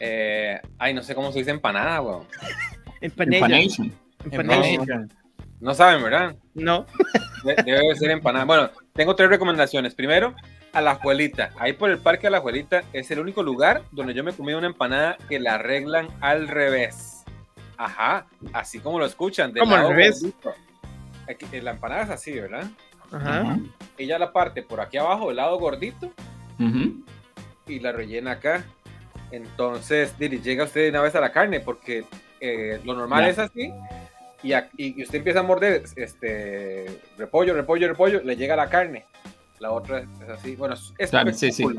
Eh, 0.00 0.58
ay, 0.78 0.94
no 0.94 1.02
sé 1.02 1.14
cómo 1.14 1.30
se 1.32 1.40
dice 1.40 1.50
empanada, 1.50 2.00
weón. 2.00 2.26
Empanella. 3.00 3.46
Empanation. 3.46 3.92
No 5.60 5.74
saben, 5.74 6.02
¿verdad? 6.02 6.36
No. 6.54 6.86
De- 7.44 7.54
debe 7.64 7.94
ser 7.96 8.10
empanada. 8.10 8.44
Bueno, 8.44 8.70
tengo 8.92 9.14
tres 9.16 9.28
recomendaciones. 9.30 9.94
Primero, 9.94 10.34
a 10.72 10.80
la 10.80 10.96
Juelita. 10.96 11.50
Ahí 11.58 11.72
por 11.72 11.90
el 11.90 11.98
Parque 11.98 12.26
de 12.26 12.32
la 12.32 12.40
Juelita 12.40 12.82
es 12.92 13.10
el 13.10 13.20
único 13.20 13.42
lugar 13.42 13.82
donde 13.92 14.12
yo 14.14 14.22
me 14.22 14.32
comí 14.32 14.52
una 14.52 14.66
empanada 14.66 15.16
que 15.28 15.38
la 15.40 15.54
arreglan 15.54 16.08
al 16.20 16.48
revés. 16.48 17.24
Ajá, 17.78 18.26
así 18.52 18.80
como 18.80 18.98
lo 18.98 19.06
escuchan. 19.06 19.52
¿Cómo 19.52 19.74
al 19.76 19.88
revés? 19.88 20.20
gordito. 20.22 20.54
Aquí- 21.28 21.60
La 21.60 21.70
empanada 21.72 22.02
es 22.02 22.10
así, 22.10 22.32
¿verdad? 22.32 22.64
Ajá. 23.12 23.58
Ella 23.98 24.18
la 24.18 24.32
parte 24.32 24.62
por 24.62 24.80
aquí 24.80 24.96
abajo, 24.98 25.28
del 25.28 25.36
lado 25.36 25.58
gordito, 25.58 26.10
y 27.66 27.80
la 27.80 27.92
rellena 27.92 28.32
acá. 28.32 28.64
Entonces, 29.30 30.18
Diri, 30.18 30.40
llega 30.40 30.64
usted 30.64 30.82
de 30.84 30.90
una 30.90 31.02
vez 31.02 31.14
a 31.14 31.20
la 31.20 31.32
carne, 31.32 31.60
porque 31.60 32.04
eh, 32.40 32.80
lo 32.84 32.94
normal 32.94 33.24
Ya. 33.24 33.30
es 33.30 33.38
así. 33.38 33.72
Y, 34.46 34.52
a- 34.52 34.70
y- 34.76 35.00
y 35.00 35.02
usted 35.02 35.18
empieza 35.18 35.40
a 35.40 35.42
morder 35.42 35.82
este 35.96 37.00
repollo, 37.18 37.52
repollo, 37.54 37.88
repollo, 37.88 38.20
le 38.22 38.36
llega 38.36 38.54
la 38.54 38.68
carne. 38.68 39.04
La 39.58 39.72
otra 39.72 40.00
es 40.00 40.28
así. 40.28 40.54
Bueno, 40.54 40.74
es 40.74 40.92
es 40.98 41.10
Claro, 41.10 41.32
sí, 41.32 41.48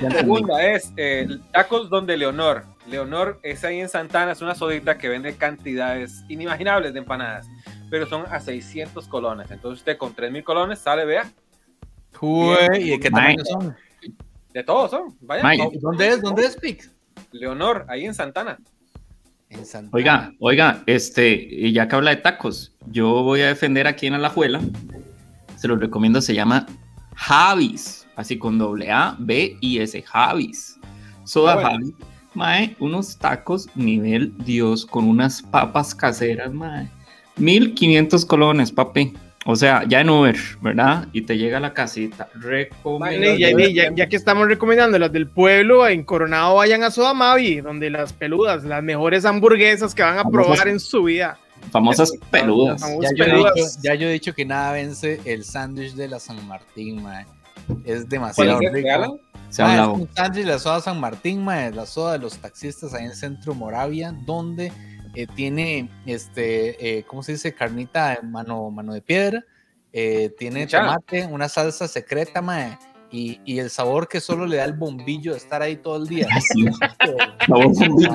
La 0.00 0.10
segunda 0.10 0.64
es 0.66 0.92
eh, 0.96 1.28
tacos 1.52 1.90
donde 1.90 2.16
Leonor. 2.16 2.64
Leonor 2.88 3.38
es 3.42 3.62
ahí 3.64 3.80
en 3.80 3.88
Santana, 3.88 4.32
es 4.32 4.40
una 4.40 4.54
sodita 4.54 4.96
que 4.98 5.08
vende 5.10 5.36
cantidades 5.36 6.24
inimaginables 6.28 6.94
de 6.94 7.00
empanadas, 7.00 7.46
pero 7.90 8.06
son 8.06 8.24
a 8.30 8.40
600 8.40 9.06
colones. 9.08 9.50
Entonces 9.50 9.80
usted 9.80 9.98
con 9.98 10.14
3000 10.14 10.42
colones 10.42 10.78
sale, 10.78 11.04
vea, 11.04 11.30
Uy, 12.20 12.56
¿y 12.78 12.90
de 12.90 13.00
qué 13.00 13.10
tamaño 13.10 13.44
son? 13.44 13.76
de 14.54 14.64
todos 14.64 14.90
son. 14.90 15.16
Vaya, 15.20 15.42
¿Dónde 15.80 16.08
es? 16.08 16.22
¿Dónde 16.22 16.46
es, 16.46 16.56
Pic? 16.56 16.90
Leonor, 17.30 17.84
ahí 17.88 18.06
en 18.06 18.14
Santana. 18.14 18.58
En 19.50 19.64
Santa 19.64 19.96
Oiga, 19.96 20.32
oiga, 20.40 20.82
este, 20.86 21.72
ya 21.72 21.88
que 21.88 21.96
habla 21.96 22.10
de 22.10 22.16
tacos, 22.16 22.72
yo 22.90 23.22
voy 23.22 23.40
a 23.40 23.46
defender 23.46 23.86
aquí 23.86 24.06
en 24.06 24.14
Alajuela. 24.14 24.60
Se 25.56 25.68
los 25.68 25.80
recomiendo, 25.80 26.20
se 26.20 26.34
llama 26.34 26.66
Javis, 27.14 28.06
así 28.16 28.38
con 28.38 28.58
doble 28.58 28.90
A, 28.90 29.16
B 29.18 29.56
y 29.60 29.78
S, 29.78 30.00
Javis. 30.02 30.78
Soda 31.24 31.52
Ah, 31.52 31.54
bueno. 31.54 31.70
Javis. 31.70 31.94
Mae, 32.34 32.76
unos 32.78 33.16
tacos 33.18 33.68
nivel 33.74 34.36
Dios 34.44 34.84
con 34.84 35.08
unas 35.08 35.42
papas 35.42 35.94
caseras, 35.94 36.52
mae. 36.52 36.88
1500 37.36 38.24
colones, 38.24 38.70
papi. 38.70 39.14
O 39.50 39.56
sea, 39.56 39.82
ya 39.88 40.02
en 40.02 40.10
Uber, 40.10 40.36
¿verdad? 40.60 41.08
Y 41.14 41.22
te 41.22 41.38
llega 41.38 41.56
a 41.56 41.60
la 41.60 41.72
casita. 41.72 42.28
Recomiendo. 42.34 42.98
Vale, 42.98 43.38
ya, 43.38 43.48
ya- 43.72 43.90
ya 43.94 44.06
que 44.06 44.16
estamos 44.16 44.46
recomendando 44.46 44.98
las 44.98 45.10
del 45.10 45.26
pueblo, 45.26 45.88
en 45.88 46.04
Coronado 46.04 46.56
vayan 46.56 46.82
a 46.82 46.90
Soda 46.90 47.14
Mavi, 47.14 47.62
donde 47.62 47.88
las 47.88 48.12
peludas, 48.12 48.62
las 48.64 48.82
mejores 48.82 49.24
hamburguesas 49.24 49.94
que 49.94 50.02
van 50.02 50.18
a 50.18 50.22
Famosas. 50.24 50.32
probar 50.50 50.68
en 50.68 50.78
su 50.80 51.04
vida. 51.04 51.38
Famosas 51.70 52.12
peludas. 52.30 52.82
Ya 53.00 53.08
yo, 53.16 53.24
he 53.24 53.36
dicho, 53.38 53.66
ya 53.82 53.94
yo 53.94 54.08
he 54.08 54.12
dicho 54.12 54.34
que 54.34 54.44
nada 54.44 54.72
vence 54.72 55.18
el 55.24 55.44
sándwich 55.44 55.94
de 55.94 56.08
la 56.08 56.20
San 56.20 56.46
Martín, 56.46 57.02
mae. 57.02 57.24
Es 57.86 58.00
¿Cuál 58.00 58.08
demasiado 58.08 58.60
rico. 58.60 58.88
Alan? 58.92 59.10
Se 59.48 59.62
ha 59.62 59.64
Mae, 59.64 59.74
es 59.76 59.80
hablado. 59.80 59.92
un 60.02 60.08
sándwich 60.14 60.44
de 60.44 60.50
la 60.52 60.58
soda 60.58 60.80
San 60.82 61.00
Martín, 61.00 61.42
mae, 61.42 61.70
la 61.72 61.86
soda 61.86 62.12
de 62.12 62.18
los 62.18 62.36
taxistas 62.36 62.92
ahí 62.92 63.06
en 63.06 63.14
Centro 63.14 63.54
Moravia, 63.54 64.14
donde 64.26 64.72
eh, 65.18 65.26
tiene, 65.26 65.90
este, 66.06 66.98
eh, 66.98 67.02
¿cómo 67.02 67.24
se 67.24 67.32
dice? 67.32 67.52
Carnita 67.52 68.20
mano, 68.22 68.70
mano 68.70 68.94
de 68.94 69.02
piedra, 69.02 69.44
eh, 69.92 70.32
tiene 70.38 70.68
tomate, 70.68 71.26
una 71.26 71.48
salsa 71.48 71.88
secreta, 71.88 72.40
mae, 72.40 72.78
y, 73.10 73.40
y 73.46 73.58
el 73.58 73.70
sabor 73.70 74.06
que 74.06 74.20
solo 74.20 74.44
le 74.46 74.58
da 74.58 74.64
el 74.64 74.74
bombillo 74.74 75.32
de 75.32 75.38
estar 75.38 75.62
ahí 75.62 75.76
todo 75.76 75.96
el 75.96 76.06
día. 76.06 76.28
Sí, 76.52 76.64
bombillo. 77.46 78.12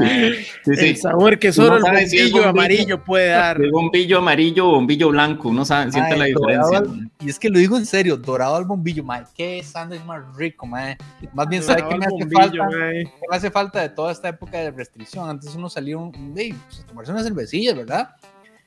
Sí, 0.64 0.76
sí. 0.76 0.86
El 0.90 0.98
sabor 0.98 1.40
que 1.40 1.52
solo 1.52 1.78
el 1.78 1.84
sabe 1.84 2.08
si 2.08 2.18
bombillo 2.18 2.34
bombillo. 2.44 2.50
amarillo 2.50 3.04
puede 3.04 3.30
dar. 3.30 3.60
El 3.62 3.72
bombillo 3.72 4.18
amarillo 4.20 4.68
o 4.68 4.72
bombillo 4.74 5.10
blanco, 5.10 5.50
uno 5.50 5.66
sabe, 5.66 5.92
siente 5.92 6.14
Ay, 6.14 6.20
la 6.20 6.26
diferencia. 6.26 6.78
al- 6.78 7.12
Y 7.20 7.30
es 7.30 7.40
que 7.40 7.50
lo 7.50 7.58
digo 7.58 7.78
en 7.78 7.86
serio, 7.86 8.18
dorado 8.18 8.56
al 8.56 8.66
bombillo, 8.66 9.04
mae, 9.04 9.24
qué 9.36 9.64
sándwich 9.64 10.04
más 10.04 10.22
rico, 10.36 10.66
mae. 10.68 10.98
Más 11.34 11.48
bien, 11.48 11.64
¿sabe 11.64 11.84
qué 11.90 11.96
me 11.98 12.06
hace 12.06 12.16
Bombillo, 12.20 12.64
falta? 12.64 12.78
¿Qué 12.92 13.10
me 13.30 13.36
hace 13.38 13.52
falta 13.52 13.82
de 13.82 13.90
toda 13.90 14.12
esta 14.12 14.30
época 14.30 14.58
de 14.60 14.72
restricción? 14.72 15.28
Antes 15.30 15.56
uno 15.56 15.70
salía 15.70 15.98
un, 15.98 16.12
de, 16.36 16.54
pues, 16.68 16.82
a 16.82 16.86
tomarse 16.86 17.12
unas 17.12 17.24
cervecillas, 17.24 17.76
¿verdad? 17.76 18.10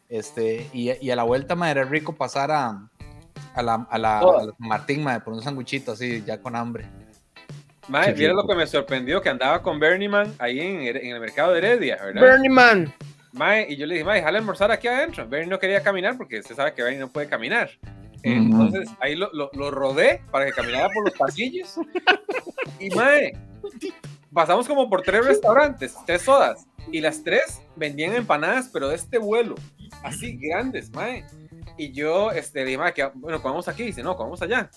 Este, 0.08 0.68
y, 0.72 0.90
y 1.00 1.10
a 1.10 1.16
la 1.16 1.22
vuelta, 1.24 1.54
me 1.54 1.70
era 1.70 1.84
rico 1.84 2.14
pasar 2.14 2.50
a, 2.50 2.88
a 3.54 3.62
la, 3.62 3.86
a 3.90 3.98
la, 3.98 4.20
Todas. 4.20 4.42
a 4.42 4.46
la 4.46 4.52
Martín, 4.58 5.02
mae, 5.02 5.20
por 5.20 5.32
un 5.32 5.42
sanguchito 5.42 5.92
así, 5.92 6.22
ya 6.24 6.40
con 6.40 6.56
hambre. 6.56 6.86
Mira 7.88 8.12
rico. 8.12 8.34
lo 8.34 8.46
que 8.48 8.54
me 8.54 8.66
sorprendió, 8.66 9.20
que 9.22 9.28
andaba 9.28 9.62
con 9.62 9.78
Bernie 9.78 10.08
Man 10.08 10.34
ahí 10.38 10.58
en, 10.60 10.80
en 10.80 11.12
el 11.12 11.20
mercado 11.20 11.52
de 11.52 11.58
Heredia, 11.58 11.96
¿verdad? 12.02 12.20
Bernie 12.20 12.50
Man. 12.50 12.92
Mae, 13.32 13.66
y 13.68 13.76
yo 13.76 13.86
le 13.86 13.94
dije, 13.94 14.04
Mae, 14.04 14.16
déjale 14.16 14.38
almorzar 14.38 14.70
aquí 14.70 14.88
adentro. 14.88 15.28
Bernie 15.28 15.48
no 15.48 15.58
quería 15.58 15.82
caminar 15.82 16.16
porque 16.16 16.40
usted 16.40 16.56
sabe 16.56 16.72
que 16.74 16.82
Bernie 16.82 16.98
no 16.98 17.08
puede 17.08 17.28
caminar. 17.28 17.70
Entonces 18.22 18.88
ahí 19.00 19.14
lo, 19.14 19.30
lo, 19.32 19.50
lo 19.52 19.70
rodé 19.70 20.20
para 20.32 20.46
que 20.46 20.52
caminara 20.52 20.88
por 20.88 21.04
los 21.04 21.14
pasillos. 21.14 21.76
Y 22.80 22.90
Mae, 22.90 23.38
pasamos 24.32 24.66
como 24.66 24.90
por 24.90 25.02
tres 25.02 25.24
restaurantes, 25.24 25.94
tres 26.06 26.22
sodas. 26.22 26.66
Y 26.90 27.00
las 27.00 27.22
tres 27.22 27.62
vendían 27.76 28.14
empanadas, 28.14 28.68
pero 28.72 28.88
de 28.88 28.96
este 28.96 29.18
vuelo, 29.18 29.54
así 30.02 30.36
grandes, 30.36 30.90
Mae. 30.92 31.24
Y 31.76 31.92
yo 31.92 32.30
este, 32.30 32.60
le 32.60 32.66
dije, 32.66 32.78
Mae, 32.78 32.94
que, 32.94 33.04
bueno, 33.14 33.40
comamos 33.42 33.68
aquí. 33.68 33.82
Y 33.82 33.86
dice, 33.86 34.02
no, 34.02 34.16
comamos 34.16 34.40
allá. 34.42 34.70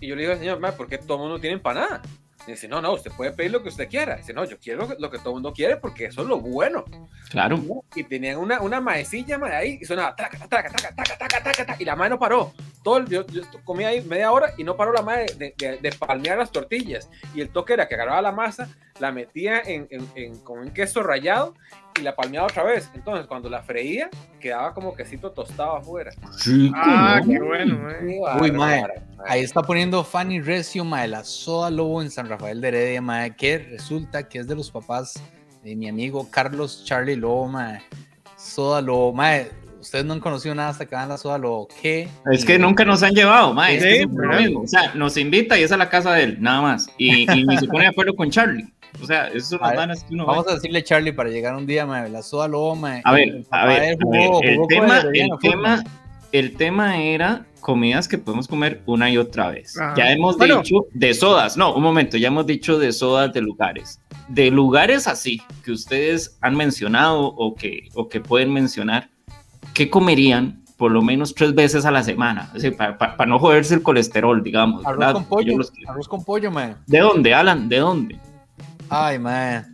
Y 0.00 0.08
yo 0.08 0.14
le 0.14 0.22
digo 0.22 0.32
al 0.32 0.38
señor, 0.38 0.60
Mae, 0.60 0.72
¿por 0.72 0.88
qué 0.88 0.98
todo 0.98 1.14
el 1.14 1.22
mundo 1.22 1.40
tiene 1.40 1.54
empanada? 1.54 2.02
Y 2.46 2.52
dice, 2.52 2.68
no, 2.68 2.80
no, 2.80 2.94
usted 2.94 3.10
puede 3.12 3.32
pedir 3.32 3.50
lo 3.50 3.62
que 3.62 3.68
usted 3.68 3.88
quiera. 3.88 4.16
Dice, 4.16 4.32
no, 4.32 4.44
yo 4.44 4.58
quiero 4.58 4.82
lo 4.82 4.88
que, 4.88 4.94
lo 4.98 5.10
que 5.10 5.18
todo 5.18 5.30
el 5.30 5.34
mundo 5.34 5.52
quiere 5.52 5.76
porque 5.76 6.06
eso 6.06 6.22
es 6.22 6.28
lo 6.28 6.38
bueno. 6.38 6.84
Claro. 7.30 7.62
Y 7.94 8.04
tenían 8.04 8.38
una, 8.38 8.60
una 8.60 8.80
maecilla 8.80 9.38
mae, 9.38 9.54
ahí 9.54 9.78
y 9.80 9.84
sonaba 9.84 10.16
traca, 10.16 10.38
traca, 10.48 10.70
traca, 10.70 10.94
traca, 10.94 11.16
traca, 11.18 11.42
traca, 11.42 11.64
traca, 11.64 11.76
y 11.78 11.84
la 11.84 11.96
madre 11.96 12.10
no 12.10 12.18
paró. 12.18 12.52
Todo 12.82 12.98
el, 12.98 13.06
yo, 13.08 13.26
yo 13.26 13.42
comí 13.64 13.84
ahí 13.84 14.00
media 14.02 14.30
hora 14.32 14.52
y 14.56 14.64
no 14.64 14.76
paró 14.76 14.92
la 14.92 15.02
madre 15.02 15.26
de, 15.36 15.54
de, 15.58 15.78
de 15.78 15.92
palmear 15.92 16.38
las 16.38 16.50
tortillas. 16.52 17.10
Y 17.34 17.40
el 17.40 17.50
toque 17.50 17.72
era 17.74 17.88
que 17.88 17.94
agarraba 17.94 18.22
la 18.22 18.32
masa, 18.32 18.68
la 19.00 19.12
metía 19.12 19.60
en, 19.64 19.86
en, 19.90 20.06
en- 20.14 20.38
con 20.40 20.60
un 20.60 20.70
queso 20.70 21.02
rallado 21.02 21.54
y 21.98 22.02
la 22.02 22.14
palmeaba 22.14 22.46
otra 22.46 22.62
vez. 22.62 22.88
Entonces, 22.94 23.26
cuando 23.26 23.50
la 23.50 23.62
freía, 23.62 24.08
quedaba 24.40 24.72
como 24.74 24.94
quesito 24.94 25.32
tostado 25.32 25.76
afuera. 25.76 26.12
Rico, 26.46 26.76
Ah, 26.78 27.20
¿no? 27.24 27.26
qué 27.32 27.40
bueno. 27.40 27.88
Qué 28.00 28.20
Uy, 28.40 28.52
mae. 28.52 28.84
Ahí 29.26 29.42
está 29.42 29.62
poniendo 29.62 30.04
Fanny 30.04 30.40
Recio, 30.40 30.84
mae, 30.84 31.08
la 31.08 31.24
soda 31.24 31.70
lobo 31.70 32.00
en 32.00 32.10
San 32.10 32.28
Rafael 32.28 32.60
de 32.60 32.68
Heredia, 32.68 33.02
mae, 33.02 33.34
que 33.34 33.58
resulta 33.58 34.28
que 34.28 34.38
es 34.38 34.46
de 34.46 34.54
los 34.54 34.70
papás 34.70 35.20
de 35.64 35.74
mi 35.74 35.88
amigo 35.88 36.28
Carlos 36.30 36.84
Charlie 36.84 37.16
Lobo, 37.16 37.48
mae. 37.48 37.82
Soda 38.36 38.80
lobo, 38.80 39.12
mae. 39.12 39.50
Ustedes 39.80 40.04
no 40.04 40.14
han 40.14 40.20
conocido 40.20 40.54
nada 40.54 40.70
hasta 40.70 40.86
que 40.86 40.94
van 40.94 41.04
a 41.04 41.08
la 41.08 41.18
soda 41.18 41.38
lobo. 41.38 41.68
¿Qué? 41.80 42.08
Es 42.32 42.44
que 42.44 42.58
nunca 42.58 42.84
nos 42.84 43.02
han 43.02 43.14
llevado, 43.14 43.54
mae, 43.54 43.76
es 43.76 43.82
que. 43.84 44.56
O 44.56 44.66
sea, 44.66 44.92
nos 44.94 45.16
invita 45.16 45.58
y 45.58 45.62
es 45.62 45.72
a 45.72 45.76
la 45.76 45.88
casa 45.88 46.12
de 46.14 46.24
él, 46.24 46.36
nada 46.40 46.60
más. 46.62 46.90
Y, 46.98 47.30
y 47.32 47.44
ni 47.44 47.56
se 47.58 47.66
pone 47.66 47.84
de 47.84 47.90
acuerdo 47.90 48.14
con 48.14 48.30
Charlie. 48.30 48.66
O 49.02 49.06
sea, 49.06 49.28
esas 49.28 49.48
son 49.50 49.60
las 49.60 50.04
que 50.04 50.14
uno 50.14 50.26
ve. 50.26 50.32
Vamos 50.32 50.48
a 50.48 50.54
decirle 50.54 50.80
a 50.80 50.84
Charlie 50.84 51.12
para 51.12 51.30
llegar 51.30 51.54
un 51.54 51.66
día, 51.66 51.86
mae, 51.86 52.08
la 52.08 52.22
soda 52.22 52.48
lobo, 52.48 52.74
mae. 52.74 53.00
A 53.04 53.12
ver, 53.12 53.44
a 53.50 53.66
ver, 53.66 53.82
a 53.82 53.86
el 53.90 53.98
tema, 54.68 55.00
el 55.12 55.30
tema, 55.40 55.84
el 56.32 56.56
tema 56.56 57.02
era 57.02 57.46
comidas 57.60 58.08
que 58.08 58.18
podemos 58.18 58.48
comer 58.48 58.82
una 58.86 59.10
y 59.10 59.18
otra 59.18 59.50
vez. 59.50 59.78
Ajá. 59.78 59.94
Ya 59.96 60.10
hemos 60.12 60.36
Bueno. 60.38 60.62
dicho 60.62 60.86
de 60.92 61.14
sodas, 61.14 61.56
no, 61.56 61.74
un 61.74 61.82
momento, 61.82 62.16
ya 62.16 62.28
hemos 62.28 62.46
dicho 62.46 62.78
de 62.78 62.92
sodas 62.92 63.32
de 63.32 63.40
lugares. 63.40 64.00
De 64.28 64.50
lugares 64.50 65.06
así 65.06 65.42
que 65.64 65.72
ustedes 65.72 66.38
han 66.40 66.56
mencionado 66.56 67.26
o 67.26 67.54
que, 67.54 67.88
o 67.94 68.08
que 68.08 68.20
pueden 68.20 68.52
mencionar, 68.52 69.10
¿qué 69.78 69.88
comerían 69.88 70.64
por 70.76 70.90
lo 70.90 71.02
menos 71.02 71.34
tres 71.36 71.54
veces 71.54 71.84
a 71.84 71.92
la 71.92 72.02
semana? 72.02 72.52
para, 72.76 73.26
no 73.26 73.38
joderse 73.38 73.74
el 73.74 73.82
colesterol, 73.82 74.42
digamos. 74.42 74.84
Arroz 74.84 74.98
¿verdad? 74.98 75.12
con 75.14 75.24
pollo, 75.26 75.56
los- 75.56 75.72
arroz 75.86 76.08
con 76.08 76.24
pollo, 76.24 76.50
mae. 76.50 76.74
¿De 76.86 76.98
dónde, 76.98 77.32
Alan? 77.32 77.68
¿De 77.68 77.78
dónde? 77.78 78.18
Ay, 78.88 79.20
mae. 79.20 79.64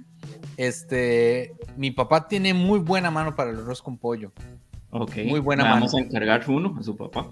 Este, 0.59 1.53
mi 1.79 1.91
papá 1.91 2.29
tiene 2.29 2.53
muy 2.53 2.79
buena 2.81 3.11
mano 3.11 3.35
para 3.35 3.51
el 3.51 3.57
arroz 3.59 3.81
con 3.81 3.97
pollo. 3.97 4.31
Ok. 4.91 5.17
Muy 5.27 5.41
buena 5.41 5.65
le 5.65 5.71
Vamos 5.71 5.93
mano. 5.95 6.05
a 6.05 6.07
encargar 6.07 6.45
uno 6.49 6.77
a 6.79 6.83
su 6.83 6.95
papá. 6.97 7.27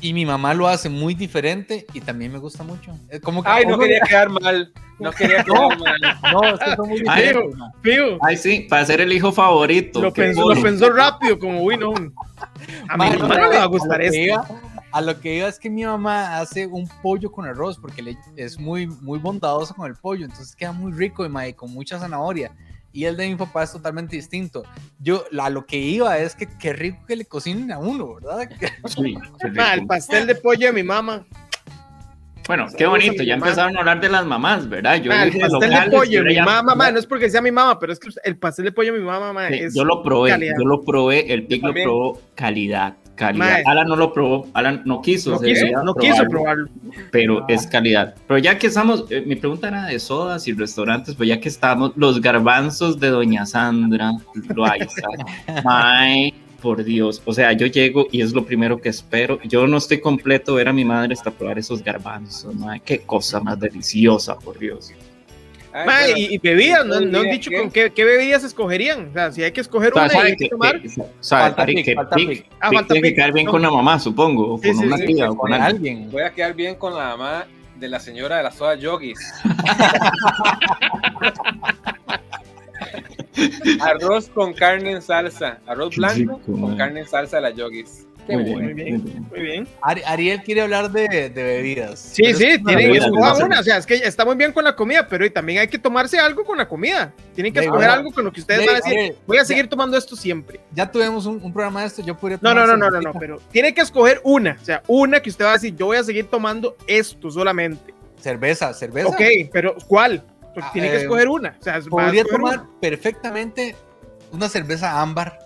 Y 0.00 0.12
mi 0.12 0.26
mamá 0.26 0.52
lo 0.54 0.68
hace 0.68 0.88
muy 0.88 1.14
diferente 1.14 1.86
y 1.94 2.00
también 2.00 2.32
me 2.32 2.38
gusta 2.38 2.62
mucho. 2.62 2.92
Es 3.08 3.20
como 3.20 3.42
que 3.42 3.48
Ay, 3.48 3.64
no 3.66 3.78
quería 3.78 4.00
quedar 4.00 4.28
mal. 4.28 4.72
No 4.98 5.10
quería 5.12 5.42
que 5.44 5.50
No. 5.54 5.68
man. 5.70 5.94
No, 6.32 6.44
es 6.54 6.60
que 6.60 6.76
son 6.76 6.88
muy 6.88 6.98
diferentes, 7.00 7.54
Ay, 8.22 8.36
sí, 8.36 8.66
para 8.68 8.84
ser 8.84 9.00
el 9.00 9.12
hijo 9.12 9.32
favorito. 9.32 10.00
lo 10.00 10.12
pensó, 10.12 10.48
lo 10.48 10.54
cool. 10.54 10.62
pensó 10.62 10.90
rápido, 10.90 11.38
como, 11.38 11.62
uy, 11.62 11.76
no. 11.76 11.92
A 12.88 12.96
mi 12.96 13.10
Ma, 13.10 13.16
mamá 13.18 13.36
no 13.36 13.50
le 13.50 13.56
va 13.58 13.62
a 13.62 13.66
gustar 13.66 13.98
lo 13.98 13.98
que 13.98 14.06
esto. 14.06 14.18
iba- 14.20 14.48
a 14.92 15.00
lo 15.02 15.20
que 15.20 15.36
iba 15.36 15.48
es 15.48 15.58
que 15.58 15.68
mi 15.68 15.84
mamá 15.84 16.38
hace 16.38 16.66
un 16.66 16.88
pollo 17.02 17.30
con 17.30 17.44
arroz 17.46 17.76
porque 17.78 18.00
le- 18.02 18.16
es 18.36 18.58
muy, 18.58 18.86
muy 18.86 19.18
bondadosa 19.18 19.74
con 19.74 19.86
el 19.90 19.96
pollo, 19.96 20.24
entonces 20.24 20.56
queda 20.56 20.72
muy 20.72 20.92
rico 20.92 21.26
y 21.26 21.52
con 21.52 21.70
mucha 21.72 21.98
zanahoria. 21.98 22.52
Y 22.96 23.04
el 23.04 23.14
de 23.14 23.28
mi 23.28 23.34
papá 23.36 23.62
es 23.64 23.72
totalmente 23.72 24.16
distinto. 24.16 24.62
Yo, 24.98 25.24
a 25.38 25.50
lo 25.50 25.66
que 25.66 25.76
iba 25.76 26.16
es 26.18 26.34
que 26.34 26.48
qué 26.58 26.72
rico 26.72 27.04
que 27.06 27.14
le 27.14 27.26
cocinen 27.26 27.70
a 27.70 27.78
uno, 27.78 28.14
¿verdad? 28.14 28.48
Sí, 28.86 29.14
Ma, 29.54 29.74
el 29.74 29.86
pastel 29.86 30.26
de 30.26 30.34
pollo 30.34 30.68
de 30.68 30.72
mi 30.72 30.82
mamá. 30.82 31.26
Bueno, 32.46 32.68
qué 32.78 32.86
bonito, 32.86 33.22
ya 33.22 33.34
empezaron 33.34 33.76
a 33.76 33.80
hablar 33.80 34.00
de 34.00 34.08
las 34.08 34.24
mamás, 34.24 34.66
¿verdad? 34.66 34.96
Yo, 35.02 35.10
Ma, 35.12 35.24
el 35.24 35.38
pastel 35.38 35.70
de 35.70 35.90
pollo 35.90 36.24
mi 36.24 36.34
ya- 36.36 36.44
mamá, 36.46 36.74
ma, 36.74 36.90
no 36.90 36.98
es 36.98 37.04
porque 37.04 37.28
sea 37.28 37.42
mi 37.42 37.50
mamá, 37.50 37.78
pero 37.78 37.92
es 37.92 37.98
que 37.98 38.08
el 38.24 38.38
pastel 38.38 38.64
de 38.64 38.72
pollo 38.72 38.94
de 38.94 38.98
mi 39.00 39.04
mamá, 39.04 39.30
ma, 39.34 39.48
Sí, 39.48 39.54
es 39.56 39.74
yo 39.74 39.84
lo 39.84 40.02
probé, 40.02 40.30
calidad. 40.30 40.54
yo 40.58 40.64
lo 40.64 40.82
probé, 40.82 41.34
el 41.34 41.44
Pig 41.46 41.62
lo 41.62 41.74
probó, 41.74 42.22
calidad, 42.34 42.94
calidad. 43.16 43.62
Alan 43.66 43.88
no 43.88 43.96
lo 43.96 44.12
probó, 44.12 44.46
Alan 44.52 44.82
no 44.84 45.02
quiso, 45.02 45.32
no 45.32 45.94
quiso, 45.94 46.24
probarlo, 46.28 46.68
pero 47.10 47.44
es 47.48 47.66
calidad. 47.66 48.14
Pero 48.28 48.38
ya 48.38 48.58
que 48.58 48.68
estamos, 48.68 49.06
eh, 49.10 49.24
mi 49.26 49.34
pregunta 49.34 49.68
era 49.68 49.86
de 49.86 49.98
sodas 49.98 50.46
y 50.46 50.52
restaurantes, 50.52 51.14
pues 51.16 51.28
ya 51.28 51.40
que 51.40 51.48
estamos, 51.48 51.92
los 51.96 52.20
garbanzos 52.20 53.00
de 53.00 53.08
Doña 53.08 53.46
Sandra 53.46 54.12
Loaiza, 54.54 55.08
mae, 55.64 56.34
por 56.62 56.84
Dios, 56.84 57.20
o 57.24 57.32
sea, 57.32 57.52
yo 57.52 57.66
llego 57.66 58.06
y 58.12 58.20
es 58.20 58.32
lo 58.32 58.44
primero 58.44 58.80
que 58.80 58.90
espero. 58.90 59.40
Yo 59.42 59.66
no 59.66 59.78
estoy 59.78 60.00
completo 60.00 60.54
ver 60.54 60.68
a 60.68 60.72
mi 60.72 60.84
madre 60.84 61.14
hasta 61.14 61.30
probar 61.30 61.58
esos 61.58 61.82
garbanzos, 61.82 62.54
mae, 62.54 62.80
qué 62.80 63.00
cosa 63.00 63.40
más 63.40 63.58
deliciosa, 63.58 64.38
por 64.38 64.58
Dios. 64.58 64.92
Ay, 65.78 65.86
Ma, 65.86 65.98
bueno, 66.00 66.16
y, 66.16 66.34
y 66.34 66.38
bebidas, 66.38 66.86
no, 66.86 67.00
no 67.00 67.18
han 67.18 67.24
¿qué? 67.24 67.30
dicho 67.32 67.50
con 67.54 67.70
qué, 67.70 67.90
qué 67.92 68.04
bebidas 68.04 68.44
escogerían. 68.44 69.10
O 69.10 69.12
sea, 69.12 69.30
si 69.30 69.42
hay 69.42 69.52
que 69.52 69.60
escoger 69.60 69.92
O 69.92 69.96
sea, 69.96 70.04
una 70.06 70.22
hay 70.26 70.36
que 70.36 70.44
que- 70.44 70.48
tomar. 70.48 70.80
que- 70.80 70.88
sabe, 70.88 71.10
Falta 71.20 71.62
Ari, 71.62 71.74
pic, 71.74 71.84
que 71.84 71.94
falta 71.94 72.16
pic- 72.16 72.28
pic. 72.28 72.46
Ah, 72.60 72.70
pic 72.70 72.78
falta 72.78 72.94
tiene 72.94 73.08
que 73.10 73.14
quedar 73.14 73.32
bien 73.32 73.44
no. 73.46 73.52
con 73.52 73.62
la 73.62 73.70
mamá, 73.70 73.98
supongo, 73.98 74.54
o 74.54 74.58
Sí, 74.58 74.68
con 74.68 74.78
sí, 74.78 74.86
una 74.86 74.96
sí, 74.96 75.06
tía, 75.06 75.24
o 75.30 75.36
Con 75.36 75.50
con 75.50 75.52
alguien. 75.52 75.94
alguien. 75.96 76.10
Voy 76.10 76.22
a 76.22 76.30
quedar 76.32 76.54
bien 76.54 76.76
con 76.76 76.94
la 76.94 77.08
mamá 77.16 77.46
de 77.78 77.88
la 77.88 78.00
señora 78.00 78.38
de 78.38 78.42
la 78.44 78.50
soda 78.52 78.74
yogis. 78.76 79.18
Arroz 83.80 84.28
con 84.30 84.54
carne 84.54 84.92
en 84.92 85.02
salsa. 85.02 85.58
Arroz 85.66 85.96
blanco 85.96 86.40
con 86.46 86.76
carne 86.76 87.00
en 87.00 87.06
salsa 87.08 87.36
de 87.36 87.42
la 87.42 87.50
yogis. 87.50 88.06
Muy 88.28 88.42
bien, 88.44 88.62
Muy 88.64 88.72
bien. 88.74 88.92
muy 88.92 89.00
bien. 89.12 89.26
Muy 89.30 89.40
bien. 89.40 89.68
Ari- 89.82 90.02
Ariel 90.04 90.42
quiere 90.42 90.62
hablar 90.62 90.90
de, 90.90 91.30
de 91.30 91.42
bebidas. 91.42 91.98
Sí, 92.00 92.22
Pero 92.24 92.38
sí, 92.38 92.44
tienen 92.64 92.92
que 92.92 92.98
escoger 92.98 93.44
una. 93.44 93.60
O 93.60 93.62
sea, 93.62 93.76
es 93.78 93.86
que 93.86 93.94
está 93.94 94.24
muy 94.24 94.34
bien 94.36 94.52
con 94.52 94.64
la 94.64 94.74
comida, 94.74 95.06
pero 95.08 95.30
también 95.32 95.60
hay 95.60 95.68
que 95.68 95.78
tomarse 95.78 96.18
algo 96.18 96.44
con 96.44 96.58
la 96.58 96.66
comida. 96.68 97.12
Tienen 97.34 97.52
que 97.52 97.60
De 97.60 97.66
escoger 97.66 97.82
verdad. 97.82 97.98
algo 97.98 98.12
con 98.12 98.24
lo 98.24 98.32
que 98.32 98.40
ustedes 98.40 98.60
De- 98.60 98.66
van 98.66 98.74
a 98.74 98.78
decir. 98.78 98.92
Ariel, 98.98 99.16
Voy 99.26 99.36
a 99.36 99.40
ya- 99.40 99.44
seguir 99.46 99.68
tomando 99.68 99.96
esto 99.96 100.16
siempre. 100.16 100.60
Ya 100.72 100.90
tuvimos 100.90 101.26
un, 101.26 101.40
un 101.42 101.52
programa 101.52 101.82
de 101.82 101.86
esto, 101.86 102.02
yo 102.02 102.16
podría 102.16 102.38
No, 102.40 102.50
tomar 102.50 102.66
no, 102.66 102.76
no, 102.76 102.90
no, 102.90 103.00
no, 103.00 103.12
no, 103.12 103.18
pero 103.18 103.40
tiene 103.52 103.72
que 103.74 103.80
escoger 103.82 104.20
una. 104.24 104.56
O 104.60 104.64
sea, 104.64 104.82
una 104.88 105.20
que 105.20 105.30
usted 105.30 105.44
va 105.44 105.50
a 105.50 105.54
decir, 105.54 105.76
yo 105.76 105.86
voy 105.86 105.96
a 105.98 106.04
seguir 106.04 106.26
tomando 106.28 106.76
esto 106.86 107.30
solamente. 107.30 107.94
Cerveza, 108.20 108.72
cerveza. 108.74 109.08
Ok, 109.08 109.20
pero 109.52 109.76
¿cuál? 109.86 110.24
Porque 110.54 110.68
Ah, 110.68 110.70
tiene 110.72 110.88
que 110.90 110.96
eh, 110.96 111.00
escoger 111.02 111.28
una. 111.28 111.56
O 111.60 111.62
sea, 111.62 111.80
Podría 111.88 112.22
escoger 112.22 112.40
tomar 112.40 112.58
una. 112.60 112.68
perfectamente 112.80 113.76
una 114.32 114.48
cerveza 114.48 115.00
ámbar. 115.00 115.38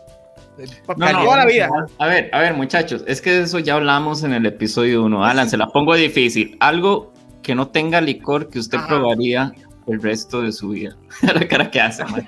No, 0.96 1.12
no, 1.12 1.24
toda 1.24 1.36
la 1.38 1.46
vida. 1.46 1.68
A 1.98 2.06
ver, 2.06 2.30
a 2.32 2.40
ver, 2.40 2.54
muchachos, 2.54 3.04
es 3.06 3.20
que 3.20 3.30
de 3.30 3.42
eso 3.42 3.58
ya 3.58 3.74
hablamos 3.74 4.22
en 4.24 4.32
el 4.32 4.46
episodio 4.46 5.04
1. 5.04 5.24
Alan, 5.24 5.48
se 5.48 5.56
la 5.56 5.66
pongo 5.68 5.94
difícil. 5.94 6.56
Algo 6.60 7.12
que 7.42 7.54
no 7.54 7.68
tenga 7.68 8.00
licor 8.00 8.48
que 8.48 8.58
usted 8.58 8.78
Ajá. 8.78 8.88
probaría 8.88 9.52
el 9.86 10.00
resto 10.00 10.42
de 10.42 10.52
su 10.52 10.68
vida. 10.68 10.96
la 11.22 11.48
cara 11.48 11.70
que 11.70 11.80
hace, 11.80 12.04
man. 12.04 12.26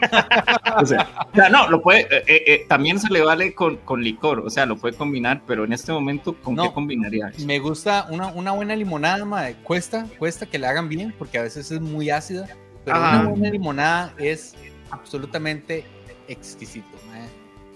O 0.81 0.87
sea, 0.87 1.09
o 1.33 1.37
sea, 1.37 1.49
no, 1.49 1.69
lo 1.69 1.81
puede, 1.83 2.03
eh, 2.03 2.25
eh, 2.27 2.43
eh, 2.47 2.65
también 2.69 2.99
se 2.99 3.13
le 3.13 3.21
vale 3.23 3.55
con, 3.55 3.77
con 3.79 4.03
licor, 4.03 4.41
o 4.41 4.51
sea, 4.51 4.67
lo 4.67 4.77
puede 4.77 4.97
combinar, 4.97 5.43
pero 5.47 5.65
en 5.65 5.73
este 5.73 5.93
momento, 5.93 6.35
¿con 6.43 6.55
No. 6.55 6.65
qué 6.65 6.73
combinaría? 6.73 7.29
eso? 7.29 7.47
Me 7.47 7.59
gusta 7.59 8.07
una, 8.11 8.29
una 8.29 8.53
buena 8.53 8.75
limonada, 8.75 9.25
mae. 9.25 9.55
Cuesta, 9.63 10.07
cuesta 10.19 10.47
que 10.47 10.59
la 10.59 10.71
hagan 10.71 10.89
bien, 10.89 11.15
porque 11.17 11.39
a 11.39 11.43
veces 11.43 11.71
es 11.71 11.81
muy 11.81 12.11
ácida. 12.11 12.49
Pero 12.85 12.97
Ajá. 12.97 13.21
una 13.21 13.29
buena 13.31 13.51
limonada 13.51 14.15
es 14.19 14.57
absolutamente 14.91 15.85
exquisito. 16.29 16.89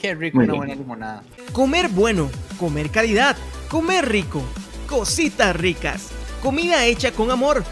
Qué 0.00 0.14
rico 0.14 0.36
Muy 0.38 0.44
una 0.44 0.52
bien. 0.52 0.66
buena 0.66 0.74
limonada. 0.74 1.22
Comer 1.52 1.88
bueno, 1.88 2.30
comer 2.58 2.90
calidad, 2.90 3.36
comer 3.68 4.08
rico, 4.08 4.42
cositas 4.88 5.54
ricas, 5.56 6.08
comida 6.42 6.84
hecha 6.84 7.12
con 7.12 7.30
amor. 7.30 7.64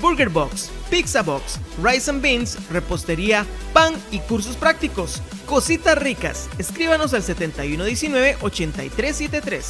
Burger 0.00 0.30
Box, 0.30 0.70
Pizza 0.88 1.20
Box, 1.22 1.60
Rice 1.82 2.10
and 2.10 2.22
Beans, 2.22 2.56
repostería, 2.70 3.44
pan 3.74 3.92
y 4.10 4.18
cursos 4.20 4.56
prácticos. 4.56 5.20
Cositas 5.44 5.98
ricas. 5.98 6.48
Escríbanos 6.58 7.12
al 7.12 7.22
7119-8373. 7.22 9.62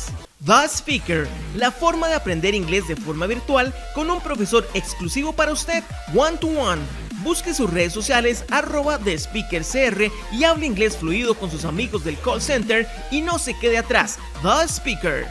The 0.47 0.69
Speaker, 0.69 1.27
la 1.57 1.71
forma 1.73 2.07
de 2.09 2.15
aprender 2.15 2.55
inglés 2.55 2.87
de 2.89 2.97
forma 2.97 3.27
virtual 3.27 3.75
con 3.95 4.09
un 4.11 4.21
profesor 4.21 4.67
exclusivo 4.73 5.33
para 5.33 5.53
usted, 5.53 5.83
one 6.15 6.39
to 6.39 6.47
one. 6.47 6.81
Busque 7.23 7.53
sus 7.53 7.71
redes 7.71 7.93
sociales 7.93 8.45
arroba 8.51 8.99
The 8.99 9.19
Speaker 9.19 9.63
CR 9.63 10.11
y 10.33 10.45
hable 10.45 10.67
inglés 10.67 10.97
fluido 10.97 11.35
con 11.35 11.51
sus 11.51 11.67
amigos 11.67 12.03
del 12.03 12.19
call 12.19 12.41
center 12.41 12.89
y 13.11 13.21
no 13.21 13.39
se 13.39 13.59
quede 13.59 13.77
atrás. 13.77 14.19
The 14.43 14.67
Speaker. 14.67 15.27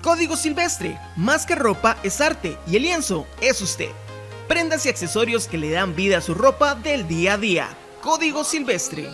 Código 0.00 0.36
Silvestre, 0.36 0.98
más 1.16 1.44
que 1.44 1.54
ropa 1.56 1.96
es 2.02 2.20
arte 2.20 2.56
y 2.68 2.76
el 2.76 2.82
lienzo 2.82 3.26
es 3.40 3.60
usted. 3.60 3.88
Prendas 4.46 4.86
y 4.86 4.90
accesorios 4.90 5.48
que 5.48 5.58
le 5.58 5.70
dan 5.70 5.96
vida 5.96 6.18
a 6.18 6.20
su 6.20 6.34
ropa 6.34 6.74
del 6.76 7.08
día 7.08 7.34
a 7.34 7.38
día. 7.38 7.68
Código 8.00 8.44
Silvestre. 8.44 9.08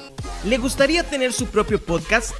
¿Le 0.44 0.58
gustaría 0.58 1.04
tener 1.04 1.32
su 1.32 1.46
propio 1.46 1.82
podcast? 1.82 2.32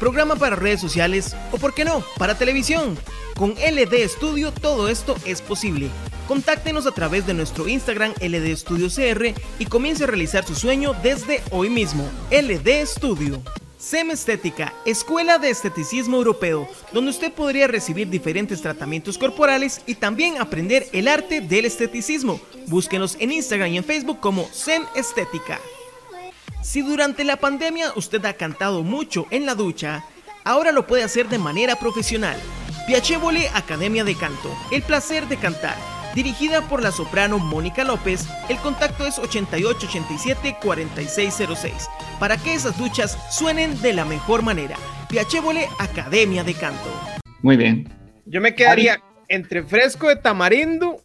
Programa 0.00 0.36
para 0.36 0.56
redes 0.56 0.80
sociales 0.80 1.36
o, 1.52 1.58
por 1.58 1.74
qué 1.74 1.84
no, 1.84 2.02
para 2.16 2.36
televisión. 2.36 2.98
Con 3.36 3.50
LD 3.50 4.08
Studio 4.08 4.52
todo 4.52 4.88
esto 4.88 5.16
es 5.24 5.42
posible. 5.42 5.90
Contáctenos 6.28 6.86
a 6.86 6.92
través 6.92 7.26
de 7.26 7.32
nuestro 7.32 7.66
Instagram 7.68 8.12
LD 8.20 8.54
Studio 8.54 8.88
CR 8.88 9.32
y 9.58 9.64
comience 9.64 10.04
a 10.04 10.08
realizar 10.08 10.44
su 10.44 10.54
sueño 10.54 10.94
desde 11.02 11.42
hoy 11.50 11.70
mismo. 11.70 12.06
LD 12.30 12.84
Studio. 12.84 13.42
SEM 13.78 14.10
Estética, 14.10 14.74
Escuela 14.84 15.38
de 15.38 15.48
Esteticismo 15.48 16.18
Europeo, 16.18 16.68
donde 16.92 17.12
usted 17.12 17.32
podría 17.32 17.66
recibir 17.66 18.10
diferentes 18.10 18.60
tratamientos 18.60 19.16
corporales 19.16 19.80
y 19.86 19.94
también 19.94 20.38
aprender 20.38 20.86
el 20.92 21.08
arte 21.08 21.40
del 21.40 21.64
esteticismo. 21.64 22.38
Búsquenos 22.66 23.16
en 23.20 23.32
Instagram 23.32 23.70
y 23.70 23.78
en 23.78 23.84
Facebook 23.84 24.20
como 24.20 24.50
SEM 24.52 24.84
Estética. 24.94 25.58
Si 26.62 26.82
durante 26.82 27.24
la 27.24 27.36
pandemia 27.36 27.92
usted 27.96 28.22
ha 28.26 28.34
cantado 28.34 28.82
mucho 28.82 29.26
en 29.30 29.46
la 29.46 29.54
ducha, 29.54 30.04
ahora 30.44 30.72
lo 30.72 30.86
puede 30.86 31.04
hacer 31.04 31.30
de 31.30 31.38
manera 31.38 31.76
profesional. 31.76 32.36
Piacevole 32.86 33.48
Academia 33.54 34.04
de 34.04 34.14
Canto, 34.14 34.54
el 34.70 34.82
placer 34.82 35.26
de 35.28 35.38
cantar. 35.38 35.97
Dirigida 36.18 36.62
por 36.62 36.82
la 36.82 36.90
soprano 36.90 37.38
Mónica 37.38 37.84
López, 37.84 38.26
el 38.48 38.56
contacto 38.56 39.06
es 39.06 39.20
8887-4606, 39.20 41.88
para 42.18 42.36
que 42.36 42.54
esas 42.54 42.76
duchas 42.76 43.16
suenen 43.30 43.80
de 43.82 43.92
la 43.92 44.04
mejor 44.04 44.42
manera. 44.42 44.74
Piacevole 45.08 45.68
Academia 45.78 46.42
de 46.42 46.54
Canto. 46.54 46.90
Muy 47.40 47.56
bien. 47.56 47.88
Yo 48.26 48.40
me 48.40 48.56
quedaría 48.56 49.00
entre 49.28 49.62
fresco 49.62 50.08
de 50.08 50.16
tamarindo 50.16 51.00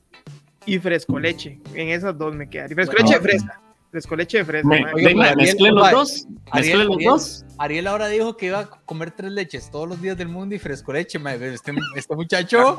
y 0.65 0.79
fresco 0.79 1.19
leche. 1.19 1.59
En 1.75 1.89
esas 1.89 2.17
dos 2.17 2.33
me 2.33 2.49
quedaría. 2.49 2.73
Fresco 2.73 2.93
Bueno, 2.93 3.07
leche 3.07 3.19
de 3.19 3.23
fresa. 3.23 3.61
Fresco 3.93 4.15
leche 4.15 4.39
de 4.39 4.45
fresa. 4.45 4.67
Me- 4.67 4.85
venga, 4.91 5.29
Ariel, 5.29 5.35
mezcle 5.37 5.69
los 5.69 5.91
dos. 5.91 6.25
Mezcle 6.25 6.73
Ariel, 6.73 6.77
los 6.87 6.95
Ariel. 6.95 7.09
dos. 7.11 7.45
Ariel 7.59 7.85
ahora 7.85 8.07
dijo 8.07 8.35
que 8.35 8.47
iba 8.47 8.61
a 8.61 8.65
comer 8.65 9.11
tres 9.11 9.31
leches 9.31 9.69
todos 9.69 9.87
los 9.87 10.01
días 10.01 10.17
del 10.17 10.29
mundo 10.29 10.55
y 10.55 10.57
fresco 10.57 10.91
leche. 10.93 11.19
Este, 11.53 11.73
este 11.95 12.15
muchacho 12.15 12.75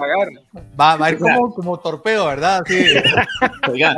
va, 0.76 0.96
va 0.96 1.06
a 1.06 1.10
ir 1.12 1.18
como, 1.20 1.54
como 1.54 1.78
torpedo, 1.78 2.26
¿verdad? 2.26 2.64
Sí. 2.66 2.84
Oiga, 3.70 3.96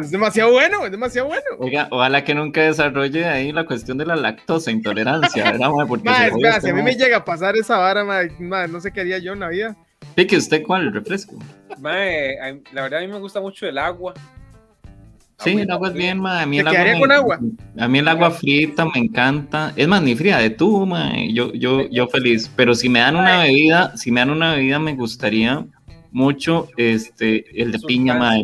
es 0.00 0.10
demasiado 0.10 0.50
bueno, 0.50 0.84
es 0.84 0.90
demasiado 0.90 1.28
bueno. 1.28 1.44
oiga, 1.60 1.86
ojalá 1.92 2.24
que 2.24 2.34
nunca 2.34 2.62
desarrolle 2.62 3.26
ahí 3.26 3.52
la 3.52 3.64
cuestión 3.64 3.96
de 3.96 4.06
la 4.06 4.16
lactosa 4.16 4.72
intolerancia, 4.72 5.44
¿verdad? 5.44 5.70
Porque 5.86 6.08
espera, 6.10 6.60
si 6.60 6.70
a 6.70 6.74
mí 6.74 6.82
me 6.82 6.96
llega 6.96 7.18
a 7.18 7.24
pasar 7.24 7.54
esa 7.54 7.78
vara, 7.78 8.02
no 8.66 8.80
sé 8.80 8.92
qué 8.92 9.02
haría 9.02 9.18
yo 9.18 9.34
en 9.34 9.38
la 9.38 9.48
vida. 9.50 9.76
Pique 10.16 10.36
usted 10.36 10.64
cuál, 10.66 10.88
el 10.88 10.92
refresco. 10.92 11.36
La 11.80 12.82
verdad 12.82 12.98
a 12.98 13.02
mí 13.02 13.06
me 13.06 13.20
gusta 13.20 13.40
mucho 13.40 13.68
el 13.68 13.78
agua. 13.78 14.12
Sí, 15.42 15.50
el 15.50 15.70
agua 15.70 15.88
es 15.88 15.94
bien, 15.94 16.18
ma. 16.20 16.42
A 16.42 16.46
mí 16.46 16.56
¿Te 16.56 16.60
el 16.62 16.66
agua, 16.68 16.72
quedaría 16.78 16.94
me- 16.94 17.00
con 17.00 17.12
agua? 17.12 17.40
A 17.78 17.88
mí 17.88 17.98
el 17.98 18.08
agua 18.08 18.30
frita 18.30 18.84
me 18.84 18.98
encanta. 19.00 19.72
Es 19.76 19.88
más, 19.88 20.02
ni 20.02 20.14
fría 20.14 20.38
de 20.38 20.50
tú, 20.50 20.86
ma. 20.86 21.12
Yo, 21.32 21.52
yo, 21.52 21.88
yo 21.90 22.08
feliz. 22.08 22.50
Pero 22.56 22.74
si 22.74 22.88
me 22.88 22.98
dan 23.00 23.16
una 23.16 23.40
bebida, 23.42 23.96
si 23.96 24.10
me 24.10 24.20
dan 24.20 24.30
una 24.30 24.54
bebida, 24.54 24.78
me 24.78 24.94
gustaría 24.94 25.64
mucho 26.12 26.68
este, 26.76 27.44
el 27.60 27.72
de 27.72 27.78
piña, 27.80 28.14
ma. 28.16 28.34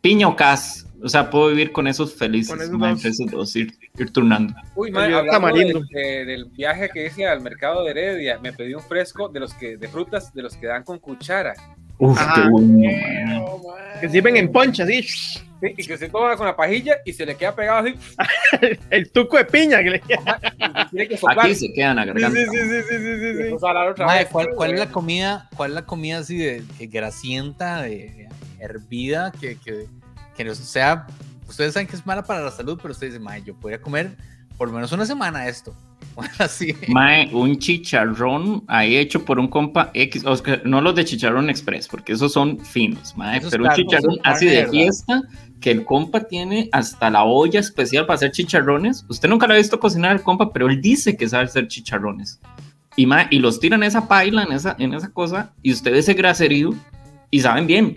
Piña 0.00 0.28
o 0.28 0.36
cas. 0.36 0.86
O 1.02 1.08
sea, 1.10 1.28
puedo 1.28 1.48
vivir 1.48 1.70
con 1.70 1.86
esos 1.86 2.14
felices, 2.14 2.50
Con 2.54 2.62
esos 2.62 2.78
ma, 2.78 2.90
dos. 2.92 3.04
esos 3.04 3.30
dos, 3.30 3.54
ir, 3.56 3.74
ir 3.98 4.10
turnando. 4.10 4.54
Uy, 4.74 4.90
Yo 4.90 4.98
hablando 5.18 5.82
de- 5.90 6.24
del 6.24 6.46
viaje 6.46 6.88
que 6.88 7.06
hice 7.06 7.26
al 7.26 7.42
mercado 7.42 7.84
de 7.84 7.90
Heredia, 7.90 8.38
me 8.38 8.54
pedí 8.54 8.72
un 8.74 8.80
fresco 8.82 9.28
de 9.28 9.40
los 9.40 9.52
que 9.52 9.76
de 9.76 9.86
frutas 9.88 10.32
de 10.32 10.40
los 10.40 10.56
que 10.56 10.66
dan 10.66 10.82
con 10.82 10.98
cuchara. 10.98 11.52
Uf, 11.98 12.18
Ajá. 12.18 12.42
qué 12.42 12.48
bueno. 12.50 13.62
Que 14.00 14.08
sirven 14.08 14.36
en 14.36 14.50
poncha, 14.52 14.84
así. 14.84 15.02
Sí, 15.02 15.72
y 15.78 15.86
que 15.86 15.96
se 15.96 16.08
toma 16.08 16.36
con 16.36 16.46
la 16.46 16.54
pajilla 16.56 16.96
y 17.06 17.12
se 17.12 17.24
le 17.24 17.36
queda 17.36 17.54
pegado 17.54 17.78
así. 17.86 17.94
El 18.90 19.10
tuco 19.10 19.36
de 19.38 19.44
piña 19.44 19.82
que 19.82 19.90
le 19.90 19.96
y 19.98 20.90
tiene 20.90 21.08
que 21.08 21.16
soplar. 21.16 21.46
Aquí 21.46 21.54
se 21.54 21.72
quedan 21.72 21.98
a 21.98 22.02
Sí, 22.02 22.08
garganta. 22.08 22.38
sí, 22.38 22.46
sí, 22.50 22.58
sí, 22.58 22.82
sí, 22.88 23.16
sí, 23.36 23.48
sí. 23.48 23.52
otra 23.54 24.06
Mae, 24.06 24.18
vez. 24.24 24.28
¿cuál, 24.30 24.48
cuál 24.54 24.74
es 24.74 24.80
la 24.80 24.90
comida, 24.90 25.48
cuál 25.56 25.70
es 25.70 25.74
la 25.76 25.86
comida 25.86 26.18
así 26.18 26.36
de, 26.36 26.62
de 26.78 26.86
grasienta, 26.86 27.82
de 27.82 28.28
hervida, 28.58 29.32
que, 29.32 29.56
que, 29.56 29.86
que 30.36 30.44
no 30.44 30.54
sea, 30.54 31.06
ustedes 31.48 31.72
saben 31.74 31.86
que 31.86 31.96
es 31.96 32.04
mala 32.04 32.24
para 32.24 32.40
la 32.42 32.50
salud, 32.50 32.78
pero 32.80 32.92
ustedes 32.92 33.14
dicen, 33.18 33.44
yo 33.44 33.54
podría 33.54 33.80
comer 33.80 34.16
por 34.56 34.68
lo 34.68 34.74
menos 34.74 34.92
una 34.92 35.06
semana 35.06 35.48
esto. 35.48 35.74
Así. 36.38 36.74
Mae, 36.88 37.28
un 37.32 37.58
chicharrón 37.58 38.62
ahí 38.68 38.96
hecho 38.96 39.24
por 39.24 39.38
un 39.38 39.48
compa 39.48 39.90
X, 39.94 40.24
no 40.64 40.80
los 40.80 40.94
de 40.94 41.04
chicharrón 41.04 41.50
express, 41.50 41.88
porque 41.88 42.12
esos 42.12 42.32
son 42.32 42.58
finos, 42.60 43.16
mae, 43.16 43.38
Esos 43.38 43.50
pero 43.50 43.64
un 43.64 43.70
chicharrón 43.70 44.18
así 44.22 44.46
de 44.46 44.66
fiesta, 44.68 45.22
que 45.60 45.70
el 45.70 45.84
compa 45.84 46.20
tiene 46.20 46.68
hasta 46.72 47.10
la 47.10 47.24
olla 47.24 47.58
especial 47.58 48.06
para 48.06 48.16
hacer 48.16 48.30
chicharrones. 48.30 49.04
Usted 49.08 49.28
nunca 49.28 49.46
lo 49.46 49.54
ha 49.54 49.56
visto 49.56 49.80
cocinar 49.80 50.12
al 50.12 50.22
compa, 50.22 50.52
pero 50.52 50.68
él 50.68 50.80
dice 50.80 51.16
que 51.16 51.28
sabe 51.28 51.44
hacer 51.44 51.68
chicharrones. 51.68 52.40
Y, 52.96 53.06
mae, 53.06 53.26
y 53.30 53.40
los 53.40 53.58
tiran 53.58 53.82
en 53.82 53.88
esa 53.88 54.06
paila, 54.06 54.44
en 54.44 54.52
esa, 54.52 54.76
en 54.78 54.94
esa 54.94 55.10
cosa, 55.10 55.52
y 55.62 55.72
usted 55.72 55.90
ve 55.90 55.98
ese 55.98 56.14
graserío 56.14 56.70
y 57.30 57.40
saben 57.40 57.66
bien. 57.66 57.96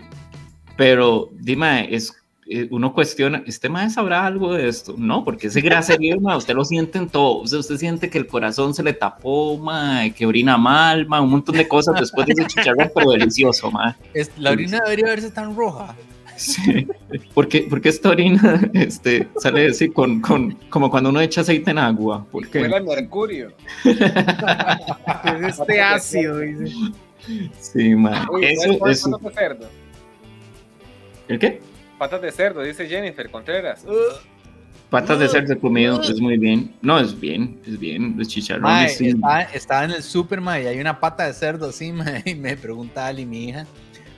Pero, 0.76 1.30
dime, 1.34 1.94
es, 1.94 2.12
uno 2.70 2.94
cuestiona, 2.94 3.42
¿este 3.46 3.68
mae 3.68 3.90
sabrá 3.90 4.24
algo 4.24 4.54
de 4.54 4.68
esto? 4.68 4.94
No, 4.96 5.24
porque 5.24 5.48
ese 5.48 5.60
graserío, 5.60 6.18
mae, 6.20 6.36
usted 6.36 6.54
lo 6.54 6.64
siente 6.64 6.98
en 6.98 7.08
todo. 7.08 7.40
O 7.40 7.46
sea, 7.46 7.58
usted 7.58 7.76
siente 7.76 8.08
que 8.08 8.18
el 8.18 8.26
corazón 8.26 8.74
se 8.74 8.82
le 8.82 8.92
tapó, 8.94 9.58
mae, 9.58 10.12
que 10.14 10.24
orina 10.24 10.56
mal, 10.56 11.06
mae, 11.06 11.20
un 11.20 11.30
montón 11.30 11.56
de 11.56 11.68
cosas 11.68 12.00
después 12.00 12.26
de 12.26 12.32
ese 12.32 12.46
chicharrón, 12.46 12.90
pero 12.94 13.10
delicioso. 13.10 13.70
Es- 14.14 14.30
la 14.38 14.52
orina 14.52 14.80
debería 14.84 15.06
verse 15.06 15.30
tan 15.30 15.54
roja. 15.54 15.94
Sí. 16.36 16.86
Porque, 17.34 17.66
porque 17.68 17.88
esta 17.88 18.10
orina 18.10 18.60
este, 18.72 19.26
sale 19.38 19.66
así 19.70 19.90
con, 19.90 20.20
con, 20.20 20.52
como 20.70 20.88
cuando 20.88 21.10
uno 21.10 21.20
echa 21.20 21.40
aceite 21.40 21.72
en 21.72 21.78
agua. 21.78 22.24
¿Por 22.30 22.48
qué? 22.48 22.60
Huele 22.62 22.76
a 22.76 22.80
mercurio. 22.80 23.52
Es 23.84 25.58
este 25.58 25.80
ácido, 25.80 26.38
dice. 26.38 26.72
Sí, 27.60 27.94
mae. 27.94 28.24
Uy, 28.32 28.44
Eso, 28.46 28.62
¿sabes 28.62 28.78
cuál 28.78 28.92
es 28.92 28.98
eso. 29.00 29.20
¿El 31.28 31.38
qué? 31.38 31.60
Patas 31.98 32.22
de 32.22 32.30
cerdo, 32.30 32.62
dice 32.62 32.86
Jennifer 32.86 33.28
Contreras. 33.28 33.84
Patas 34.88 35.18
de 35.18 35.28
cerdo 35.28 35.58
comido, 35.58 36.00
es 36.00 36.20
muy 36.20 36.38
bien. 36.38 36.74
No, 36.80 36.98
es 36.98 37.18
bien, 37.18 37.60
es 37.66 37.78
bien. 37.78 38.14
Los 38.16 38.28
Mae, 38.28 38.34
chicharrones, 38.34 38.96
sí. 38.96 39.08
estaba, 39.08 39.42
estaba 39.42 39.84
en 39.84 39.90
el 39.90 40.02
súper, 40.02 40.40
mae, 40.40 40.62
y 40.62 40.66
hay 40.68 40.80
una 40.80 40.98
pata 40.98 41.26
de 41.26 41.34
cerdo 41.34 41.68
así, 41.68 41.92
y 42.24 42.34
me 42.36 42.56
pregunta 42.56 43.06
Ali, 43.06 43.26
mi 43.26 43.48
hija, 43.48 43.66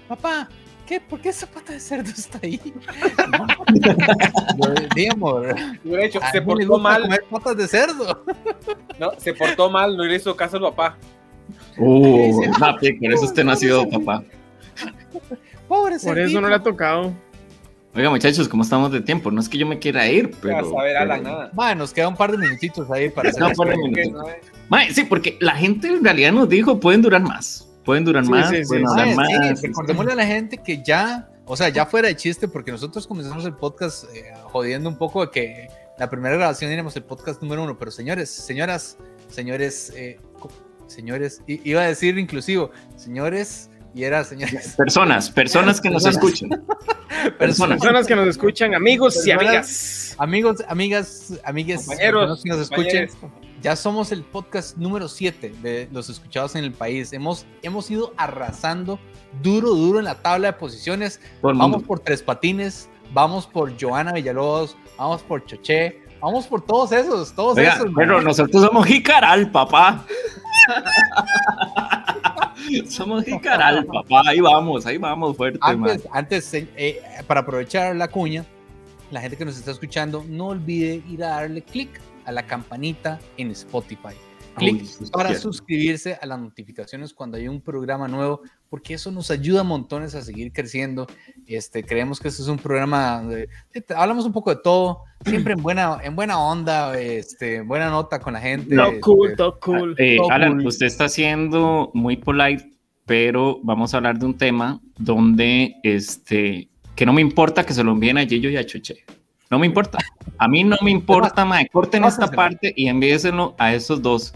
papá, 0.06 0.48
¿qué, 0.86 1.00
¿por 1.00 1.20
qué 1.20 1.30
esa 1.30 1.46
pata 1.46 1.72
de 1.72 1.80
cerdo 1.80 2.10
está 2.10 2.38
ahí? 2.42 2.60
Yo, 4.58 4.74
"Di, 4.94 5.06
amor, 5.08 5.54
Y 5.82 5.88
de 5.88 6.04
hecho, 6.04 6.20
se 6.30 6.42
portó 6.42 6.66
gusta 6.68 6.82
mal, 6.82 7.02
comer 7.02 7.24
patas 7.30 7.56
de 7.56 7.66
cerdo. 7.66 8.24
no, 9.00 9.10
se 9.16 9.32
portó 9.32 9.70
mal, 9.70 9.96
no 9.96 10.04
le 10.04 10.16
hizo 10.16 10.36
caso 10.36 10.58
al 10.58 10.62
papá. 10.64 10.98
Uh, 11.78 12.42
no, 12.46 12.76
por 12.76 12.84
eso 13.12 13.24
usted 13.24 13.42
no 13.42 13.52
ha 13.52 13.56
sido 13.56 13.88
papá. 13.88 14.22
Pobre 15.66 15.98
Por 15.98 16.18
eso 16.18 16.40
no 16.40 16.48
le 16.48 16.56
ha 16.56 16.62
tocado. 16.62 17.12
Oiga, 17.94 18.08
muchachos, 18.10 18.48
¿cómo 18.48 18.62
estamos 18.62 18.92
de 18.92 19.00
tiempo? 19.00 19.32
No 19.32 19.40
es 19.40 19.48
que 19.48 19.58
yo 19.58 19.66
me 19.66 19.78
quiera 19.80 20.06
ir, 20.08 20.30
Pero, 20.40 20.58
a 20.58 20.64
saber 20.64 20.96
a 20.96 21.04
la 21.04 21.14
pero- 21.16 21.28
nada. 21.28 21.50
Mae, 21.54 21.74
nos 21.74 21.92
queda 21.92 22.06
un 22.08 22.16
par 22.16 22.30
de 22.30 22.38
minutitos 22.38 22.88
ahí 22.90 23.08
para 23.10 23.30
hacer 23.30 23.40
No, 23.40 23.48
las 23.48 23.56
por 23.56 23.66
preguntas. 23.66 24.06
minutos. 24.06 24.30
Mae, 24.68 24.92
sí, 24.94 25.04
porque 25.04 25.36
la 25.40 25.56
gente 25.56 25.88
en 25.88 26.04
realidad 26.04 26.32
nos 26.32 26.48
dijo, 26.48 26.78
pueden 26.78 27.02
durar 27.02 27.22
más. 27.22 27.66
Pueden 27.84 28.04
durar 28.04 28.24
Sí, 28.24 28.30
más, 28.30 28.48
sí, 28.48 28.56
sí. 28.58 28.62
pueden 28.68 28.84
Mae, 28.84 29.14
durar 29.14 29.46
sí, 29.46 29.50
más. 29.52 29.62
recordémosle 29.62 30.12
a 30.12 30.16
la 30.16 30.26
gente 30.26 30.58
que 30.58 30.82
ya, 30.84 31.28
o 31.44 31.56
sea, 31.56 31.68
ya 31.70 31.84
fuera 31.84 32.06
de 32.06 32.14
chiste, 32.16 32.46
porque 32.46 32.70
nosotros 32.70 33.08
comenzamos 33.08 33.44
el 33.44 33.54
podcast 33.54 34.04
eh, 34.14 34.32
jodiendo 34.44 34.88
un 34.88 34.96
poco 34.96 35.26
de 35.26 35.32
que 35.32 35.68
la 35.98 36.08
primera 36.08 36.36
grabación 36.36 36.70
éramos 36.70 36.94
el 36.94 37.02
podcast 37.02 37.42
número 37.42 37.64
uno, 37.64 37.76
pero 37.76 37.90
señores, 37.90 38.30
señoras, 38.30 38.98
señores, 39.28 39.92
eh, 39.96 40.20
señores, 40.86 41.42
iba 41.48 41.80
a 41.82 41.86
decir 41.86 42.16
inclusivo, 42.18 42.70
señores, 42.94 43.68
y 43.92 44.04
era 44.04 44.22
señores, 44.22 44.74
Personas, 44.76 45.28
personas 45.30 45.80
que 45.80 45.90
nos 45.90 46.04
Personas. 46.04 46.24
escuchan. 46.40 46.64
Personas. 47.38 47.78
Personas 47.80 48.06
que 48.06 48.16
nos 48.16 48.28
escuchan, 48.28 48.74
amigos 48.74 49.26
y 49.26 49.30
amigas. 49.30 50.14
amigos, 50.18 50.64
amigas, 50.68 51.32
amigues, 51.44 51.86
Compañeros, 51.86 52.42
que 52.42 52.48
nos 52.50 52.60
escuchen, 52.60 53.08
ya 53.62 53.76
somos 53.76 54.10
el 54.12 54.22
podcast 54.22 54.76
número 54.76 55.08
7 55.08 55.54
de 55.62 55.88
los 55.92 56.08
escuchados 56.08 56.54
en 56.56 56.64
el 56.64 56.72
país. 56.72 57.12
Hemos, 57.12 57.46
hemos 57.62 57.90
ido 57.90 58.12
arrasando 58.16 58.98
duro, 59.42 59.70
duro 59.74 59.98
en 59.98 60.06
la 60.06 60.14
tabla 60.14 60.48
de 60.48 60.52
posiciones. 60.54 61.20
El 61.22 61.40
Vamos 61.42 61.68
mundo. 61.70 61.86
por 61.86 62.00
Tres 62.00 62.22
Patines, 62.22 62.88
vamos 63.12 63.46
por 63.46 63.72
Joana 63.80 64.12
Villalobos, 64.12 64.76
vamos 64.96 65.22
por 65.22 65.44
Choché, 65.44 66.00
vamos 66.20 66.46
por 66.46 66.62
todos 66.64 66.92
esos, 66.92 67.34
todos 67.34 67.58
Oiga, 67.58 67.74
esos. 67.74 67.88
pero 67.94 68.14
man. 68.16 68.24
nosotros 68.24 68.64
somos 68.64 68.86
jicaral, 68.86 69.50
papá. 69.50 70.04
somos 72.88 73.24
jicaral, 73.24 73.84
papá. 73.92 74.22
Ahí 74.26 74.40
vamos, 74.40 74.86
ahí 74.86 74.98
vamos 74.98 75.36
fuerte, 75.36 75.58
man. 75.60 75.90
antes, 75.90 76.08
antes 76.12 76.54
eh, 76.54 76.68
eh, 76.76 77.02
para 77.26 77.40
aprovechar 77.40 77.94
la 77.96 78.08
cuña, 78.08 78.44
la 79.10 79.20
gente 79.20 79.36
que 79.36 79.44
nos 79.44 79.56
está 79.56 79.70
escuchando, 79.70 80.24
no 80.28 80.48
olvide 80.48 81.02
ir 81.08 81.24
a 81.24 81.28
darle 81.28 81.62
clic 81.62 82.00
a 82.24 82.32
la 82.32 82.44
campanita 82.44 83.18
en 83.36 83.50
Spotify. 83.50 84.14
Clic 84.60 85.10
para 85.10 85.34
suscribirse 85.34 86.18
a 86.20 86.26
las 86.26 86.38
notificaciones 86.38 87.12
cuando 87.12 87.36
hay 87.36 87.48
un 87.48 87.60
programa 87.60 88.06
nuevo, 88.08 88.42
porque 88.68 88.94
eso 88.94 89.10
nos 89.10 89.30
ayuda 89.30 89.62
montones 89.64 90.14
a 90.14 90.22
seguir 90.22 90.52
creciendo. 90.52 91.06
Este, 91.46 91.82
creemos 91.82 92.20
que 92.20 92.28
este 92.28 92.42
es 92.42 92.48
un 92.48 92.58
programa 92.58 93.22
de, 93.22 93.48
de- 93.72 93.84
hablamos 93.96 94.24
un 94.24 94.32
poco 94.32 94.50
de 94.54 94.60
todo, 94.62 95.00
siempre 95.24 95.54
en 95.54 95.62
buena, 95.62 95.98
en 96.02 96.14
buena 96.14 96.38
onda, 96.38 96.98
este, 96.98 97.56
en 97.56 97.68
buena 97.68 97.90
nota 97.90 98.20
con 98.20 98.34
la 98.34 98.40
gente. 98.40 98.74
Cool, 99.00 99.30
este, 99.30 99.36
todo 99.36 99.58
cool. 99.60 99.94
Eh, 99.98 100.18
Alan, 100.30 100.58
cool. 100.58 100.66
usted 100.66 100.86
está 100.86 101.08
siendo 101.08 101.90
muy 101.94 102.16
polite, 102.16 102.70
pero 103.06 103.58
vamos 103.62 103.92
a 103.92 103.96
hablar 103.96 104.18
de 104.18 104.26
un 104.26 104.36
tema 104.38 104.80
donde 104.98 105.74
este 105.82 106.68
que 106.94 107.06
no 107.06 107.12
me 107.14 107.22
importa 107.22 107.64
que 107.64 107.72
se 107.72 107.82
lo 107.82 107.92
envíen 107.92 108.18
a 108.18 108.26
Gillo 108.26 108.50
y 108.50 108.56
a 108.58 108.66
Chuche. 108.66 109.04
No 109.50 109.58
me 109.58 109.66
importa. 109.66 109.98
A 110.38 110.46
mí 110.46 110.62
no 110.62 110.76
me 110.82 110.90
importa, 110.90 111.44
mae. 111.46 111.66
Corten 111.72 112.04
esta 112.04 112.30
parte 112.30 112.72
y 112.76 112.86
envíeselo 112.88 113.54
a 113.58 113.74
esos 113.74 114.00
dos. 114.02 114.32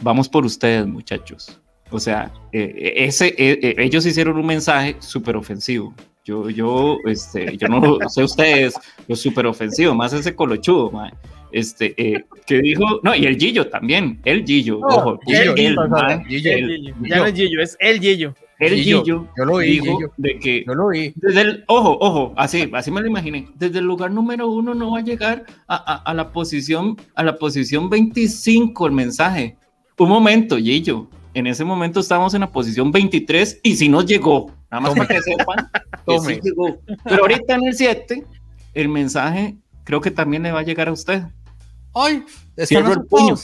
Vamos 0.00 0.28
por 0.28 0.44
ustedes, 0.44 0.86
muchachos. 0.86 1.60
O 1.90 1.98
sea, 1.98 2.30
eh, 2.52 2.92
ese, 2.96 3.28
eh, 3.36 3.58
eh, 3.62 3.74
ellos 3.78 4.06
hicieron 4.06 4.36
un 4.38 4.46
mensaje 4.46 4.96
súper 5.00 5.36
ofensivo. 5.36 5.92
Yo, 6.24 6.48
yo, 6.50 6.98
este, 7.06 7.56
yo 7.56 7.66
no 7.68 7.98
sé 8.08 8.22
ustedes, 8.22 8.74
lo 9.08 9.16
súper 9.16 9.46
ofensivo, 9.46 9.94
más 9.94 10.12
ese 10.12 10.34
colochudo, 10.34 10.90
mae. 10.90 11.12
Este, 11.50 11.94
eh, 11.96 12.24
que 12.46 12.60
dijo, 12.60 12.84
no, 13.02 13.14
y 13.16 13.26
el 13.26 13.36
Gillo 13.36 13.68
también, 13.68 14.20
el 14.24 14.44
Gillo, 14.44 14.78
No, 14.78 14.86
ojo, 14.86 15.20
Gillo, 15.26 15.40
el, 15.40 15.54
Gillo, 15.56 15.88
mae, 15.88 16.24
Gillo, 16.26 16.52
el- 16.52 16.68
Gillo. 16.68 16.94
Ya 17.08 17.16
no 17.16 17.26
es 17.26 17.34
Gillo, 17.34 17.62
es 17.62 17.76
el 17.80 17.98
Gillo. 18.00 18.34
el 18.60 18.74
Gillo, 18.76 19.02
Gillo 19.02 19.28
yo 19.36 19.44
lo 19.46 19.56
vi, 19.56 19.66
dijo 19.80 19.96
Gillo. 19.96 20.12
de 20.18 20.38
que 20.38 20.64
Yo 20.64 20.74
lo 20.74 20.88
vi. 20.88 21.12
desde 21.16 21.40
el, 21.40 21.64
ojo, 21.66 21.98
ojo, 22.00 22.34
así, 22.36 22.70
así 22.72 22.90
me 22.92 23.00
lo 23.00 23.08
imaginé. 23.08 23.48
Desde 23.56 23.80
el 23.80 23.86
lugar 23.86 24.12
número 24.12 24.48
uno 24.48 24.74
no 24.74 24.92
va 24.92 24.98
a 25.00 25.02
llegar 25.02 25.44
a, 25.66 25.74
a- 25.94 26.02
a 26.08 26.14
la 26.14 26.30
posición, 26.30 26.96
a 27.16 27.24
la 27.24 27.36
posición 27.36 27.90
25 27.90 28.86
el 28.86 28.92
mensaje. 28.92 29.56
Un 30.00 30.08
momento, 30.08 30.56
Gillo. 30.56 31.08
En 31.34 31.46
ese 31.46 31.62
momento 31.62 32.00
estábamos 32.00 32.32
en 32.32 32.40
la 32.40 32.50
posición 32.50 32.90
23 32.90 33.60
y 33.62 33.76
si 33.76 33.86
nos 33.86 34.06
llegó. 34.06 34.50
Nada 34.70 34.80
más 34.80 34.94
Tome. 34.94 35.06
para 35.06 35.14
que 35.14 35.22
sepan 35.22 35.70
que 36.06 36.20
sí 36.20 36.40
llegó. 36.42 36.78
Pero 37.04 37.20
ahorita 37.20 37.54
en 37.56 37.64
el 37.66 37.74
7, 37.74 38.24
el 38.72 38.88
mensaje 38.88 39.56
creo 39.84 40.00
que 40.00 40.10
también 40.10 40.42
le 40.42 40.52
va 40.52 40.60
a 40.60 40.62
llegar 40.62 40.88
a 40.88 40.92
usted. 40.92 41.24
Ay, 41.94 42.24
están 42.56 42.90
el 42.90 43.04
puño. 43.04 43.34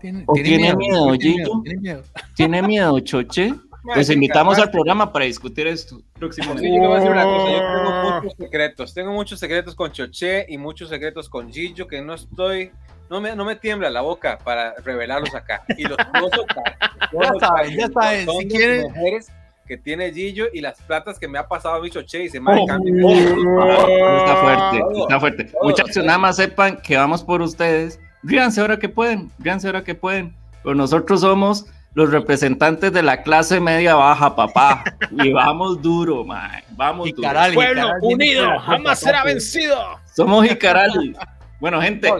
Tiene, 0.00 0.24
¿O 0.26 0.32
tiene 0.32 0.74
miedo, 0.74 1.12
Gillo? 1.12 1.60
tiene 1.62 1.80
miedo. 1.80 2.02
¿Tiene 2.36 2.62
miedo, 2.62 3.00
Choche? 3.00 3.48
Los 3.84 4.08
Mae, 4.08 4.14
invitamos 4.14 4.58
al 4.58 4.70
programa 4.70 5.12
para 5.12 5.26
discutir 5.26 5.66
esto 5.66 6.00
próximamente. 6.14 6.62
Sí, 6.62 6.74
yo 6.74 6.80
le 6.80 6.86
voy 6.86 6.96
a 6.96 7.00
decir 7.00 7.12
una 7.12 7.24
cosa, 7.24 7.50
yo 7.50 7.58
tengo 7.58 8.20
muchos 8.22 8.36
secretos, 8.38 8.94
tengo 8.94 9.12
muchos 9.12 9.40
secretos 9.40 9.74
con 9.74 9.92
Choché 9.92 10.46
y 10.48 10.56
muchos 10.56 10.88
secretos 10.88 11.28
con 11.28 11.52
Gillo 11.52 11.86
que 11.86 12.00
no 12.00 12.14
estoy, 12.14 12.70
no 13.12 13.20
me, 13.20 13.36
no 13.36 13.44
me 13.44 13.54
tiembla 13.56 13.90
la 13.90 14.00
boca 14.00 14.38
para 14.42 14.74
revelarlos 14.84 15.34
acá 15.34 15.62
y 15.76 15.84
los. 15.84 15.96
Puedo 17.12 17.32
Ya 17.38 17.46
saben, 17.46 17.76
ya 17.78 17.88
saben, 17.88 18.26
si 18.28 18.48
quieren- 18.48 18.82
mujeres 18.84 19.30
que 19.66 19.76
tiene 19.76 20.12
Gillo 20.12 20.46
y 20.52 20.60
las 20.60 20.80
platas 20.82 21.18
que 21.18 21.28
me 21.28 21.38
ha 21.38 21.46
pasado 21.46 21.76
a 21.76 21.80
mi 21.80 21.90
Choché 21.90 22.24
y 22.24 22.28
se 22.28 22.40
me 22.40 22.50
ha 22.52 22.56
Oh. 22.56 24.18
Está 24.18 24.36
fuerte, 24.36 24.78
Todo, 24.80 25.02
está 25.08 25.20
fuerte. 25.20 25.44
todo. 25.44 25.62
Muchachos, 25.64 26.04
nada 26.04 26.18
más 26.18 26.36
sepan 26.36 26.76
que 26.78 26.96
vamos 26.96 27.22
por 27.22 27.42
ustedes. 27.42 28.00
Ríanse 28.22 28.60
ahora 28.60 28.78
que 28.78 28.88
pueden, 28.88 29.30
ríanse 29.38 29.66
ahora 29.68 29.84
que 29.84 29.94
pueden. 29.94 30.34
Pero 30.62 30.74
nosotros 30.74 31.20
somos 31.20 31.66
los 31.94 32.10
representantes 32.10 32.92
de 32.92 33.02
la 33.02 33.22
clase 33.22 33.60
media 33.60 33.94
baja, 33.94 34.34
papá. 34.34 34.82
y 35.10 35.32
vamos 35.32 35.82
duro, 35.82 36.24
man. 36.24 36.62
Vamos 36.70 37.08
Y 37.08 37.12
duro. 37.12 37.28
caral, 37.28 37.52
Pueblo 37.52 37.88
unido 38.00 38.58
jamás 38.60 39.00
será 39.00 39.22
vencido. 39.24 39.78
Somos 40.14 40.46
Jicaral. 40.48 41.16
Bueno, 41.62 41.80
gente, 41.80 42.08
no, 42.08 42.18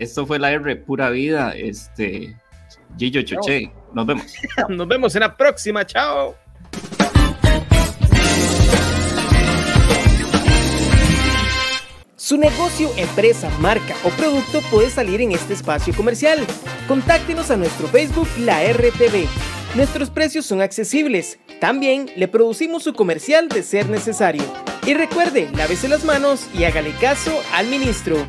esto 0.00 0.26
fue 0.26 0.40
la 0.40 0.50
R 0.50 0.74
pura 0.74 1.08
vida. 1.10 1.52
Este, 1.54 2.36
Gillo 2.98 3.22
Choche, 3.22 3.70
nos 3.94 4.04
vemos. 4.04 4.26
nos 4.68 4.88
vemos 4.88 5.14
en 5.14 5.20
la 5.20 5.36
próxima, 5.36 5.86
chao. 5.86 6.34
Su 12.16 12.36
negocio, 12.36 12.90
empresa, 12.96 13.48
marca 13.60 13.94
o 14.02 14.08
producto 14.08 14.62
puede 14.68 14.90
salir 14.90 15.20
en 15.20 15.30
este 15.30 15.52
espacio 15.52 15.94
comercial. 15.94 16.44
Contáctenos 16.88 17.52
a 17.52 17.56
nuestro 17.56 17.86
Facebook 17.86 18.26
La 18.40 18.64
RTV. 18.64 19.28
Nuestros 19.76 20.10
precios 20.10 20.44
son 20.44 20.60
accesibles. 20.60 21.38
También 21.60 22.10
le 22.16 22.26
producimos 22.26 22.82
su 22.82 22.94
comercial 22.94 23.48
de 23.48 23.62
ser 23.62 23.88
necesario. 23.88 24.42
Y 24.86 24.94
recuerde, 24.94 25.50
lávese 25.56 25.88
las 25.88 26.04
manos 26.04 26.46
y 26.54 26.62
hágale 26.62 26.92
caso 26.92 27.42
al 27.52 27.66
ministro. 27.66 28.24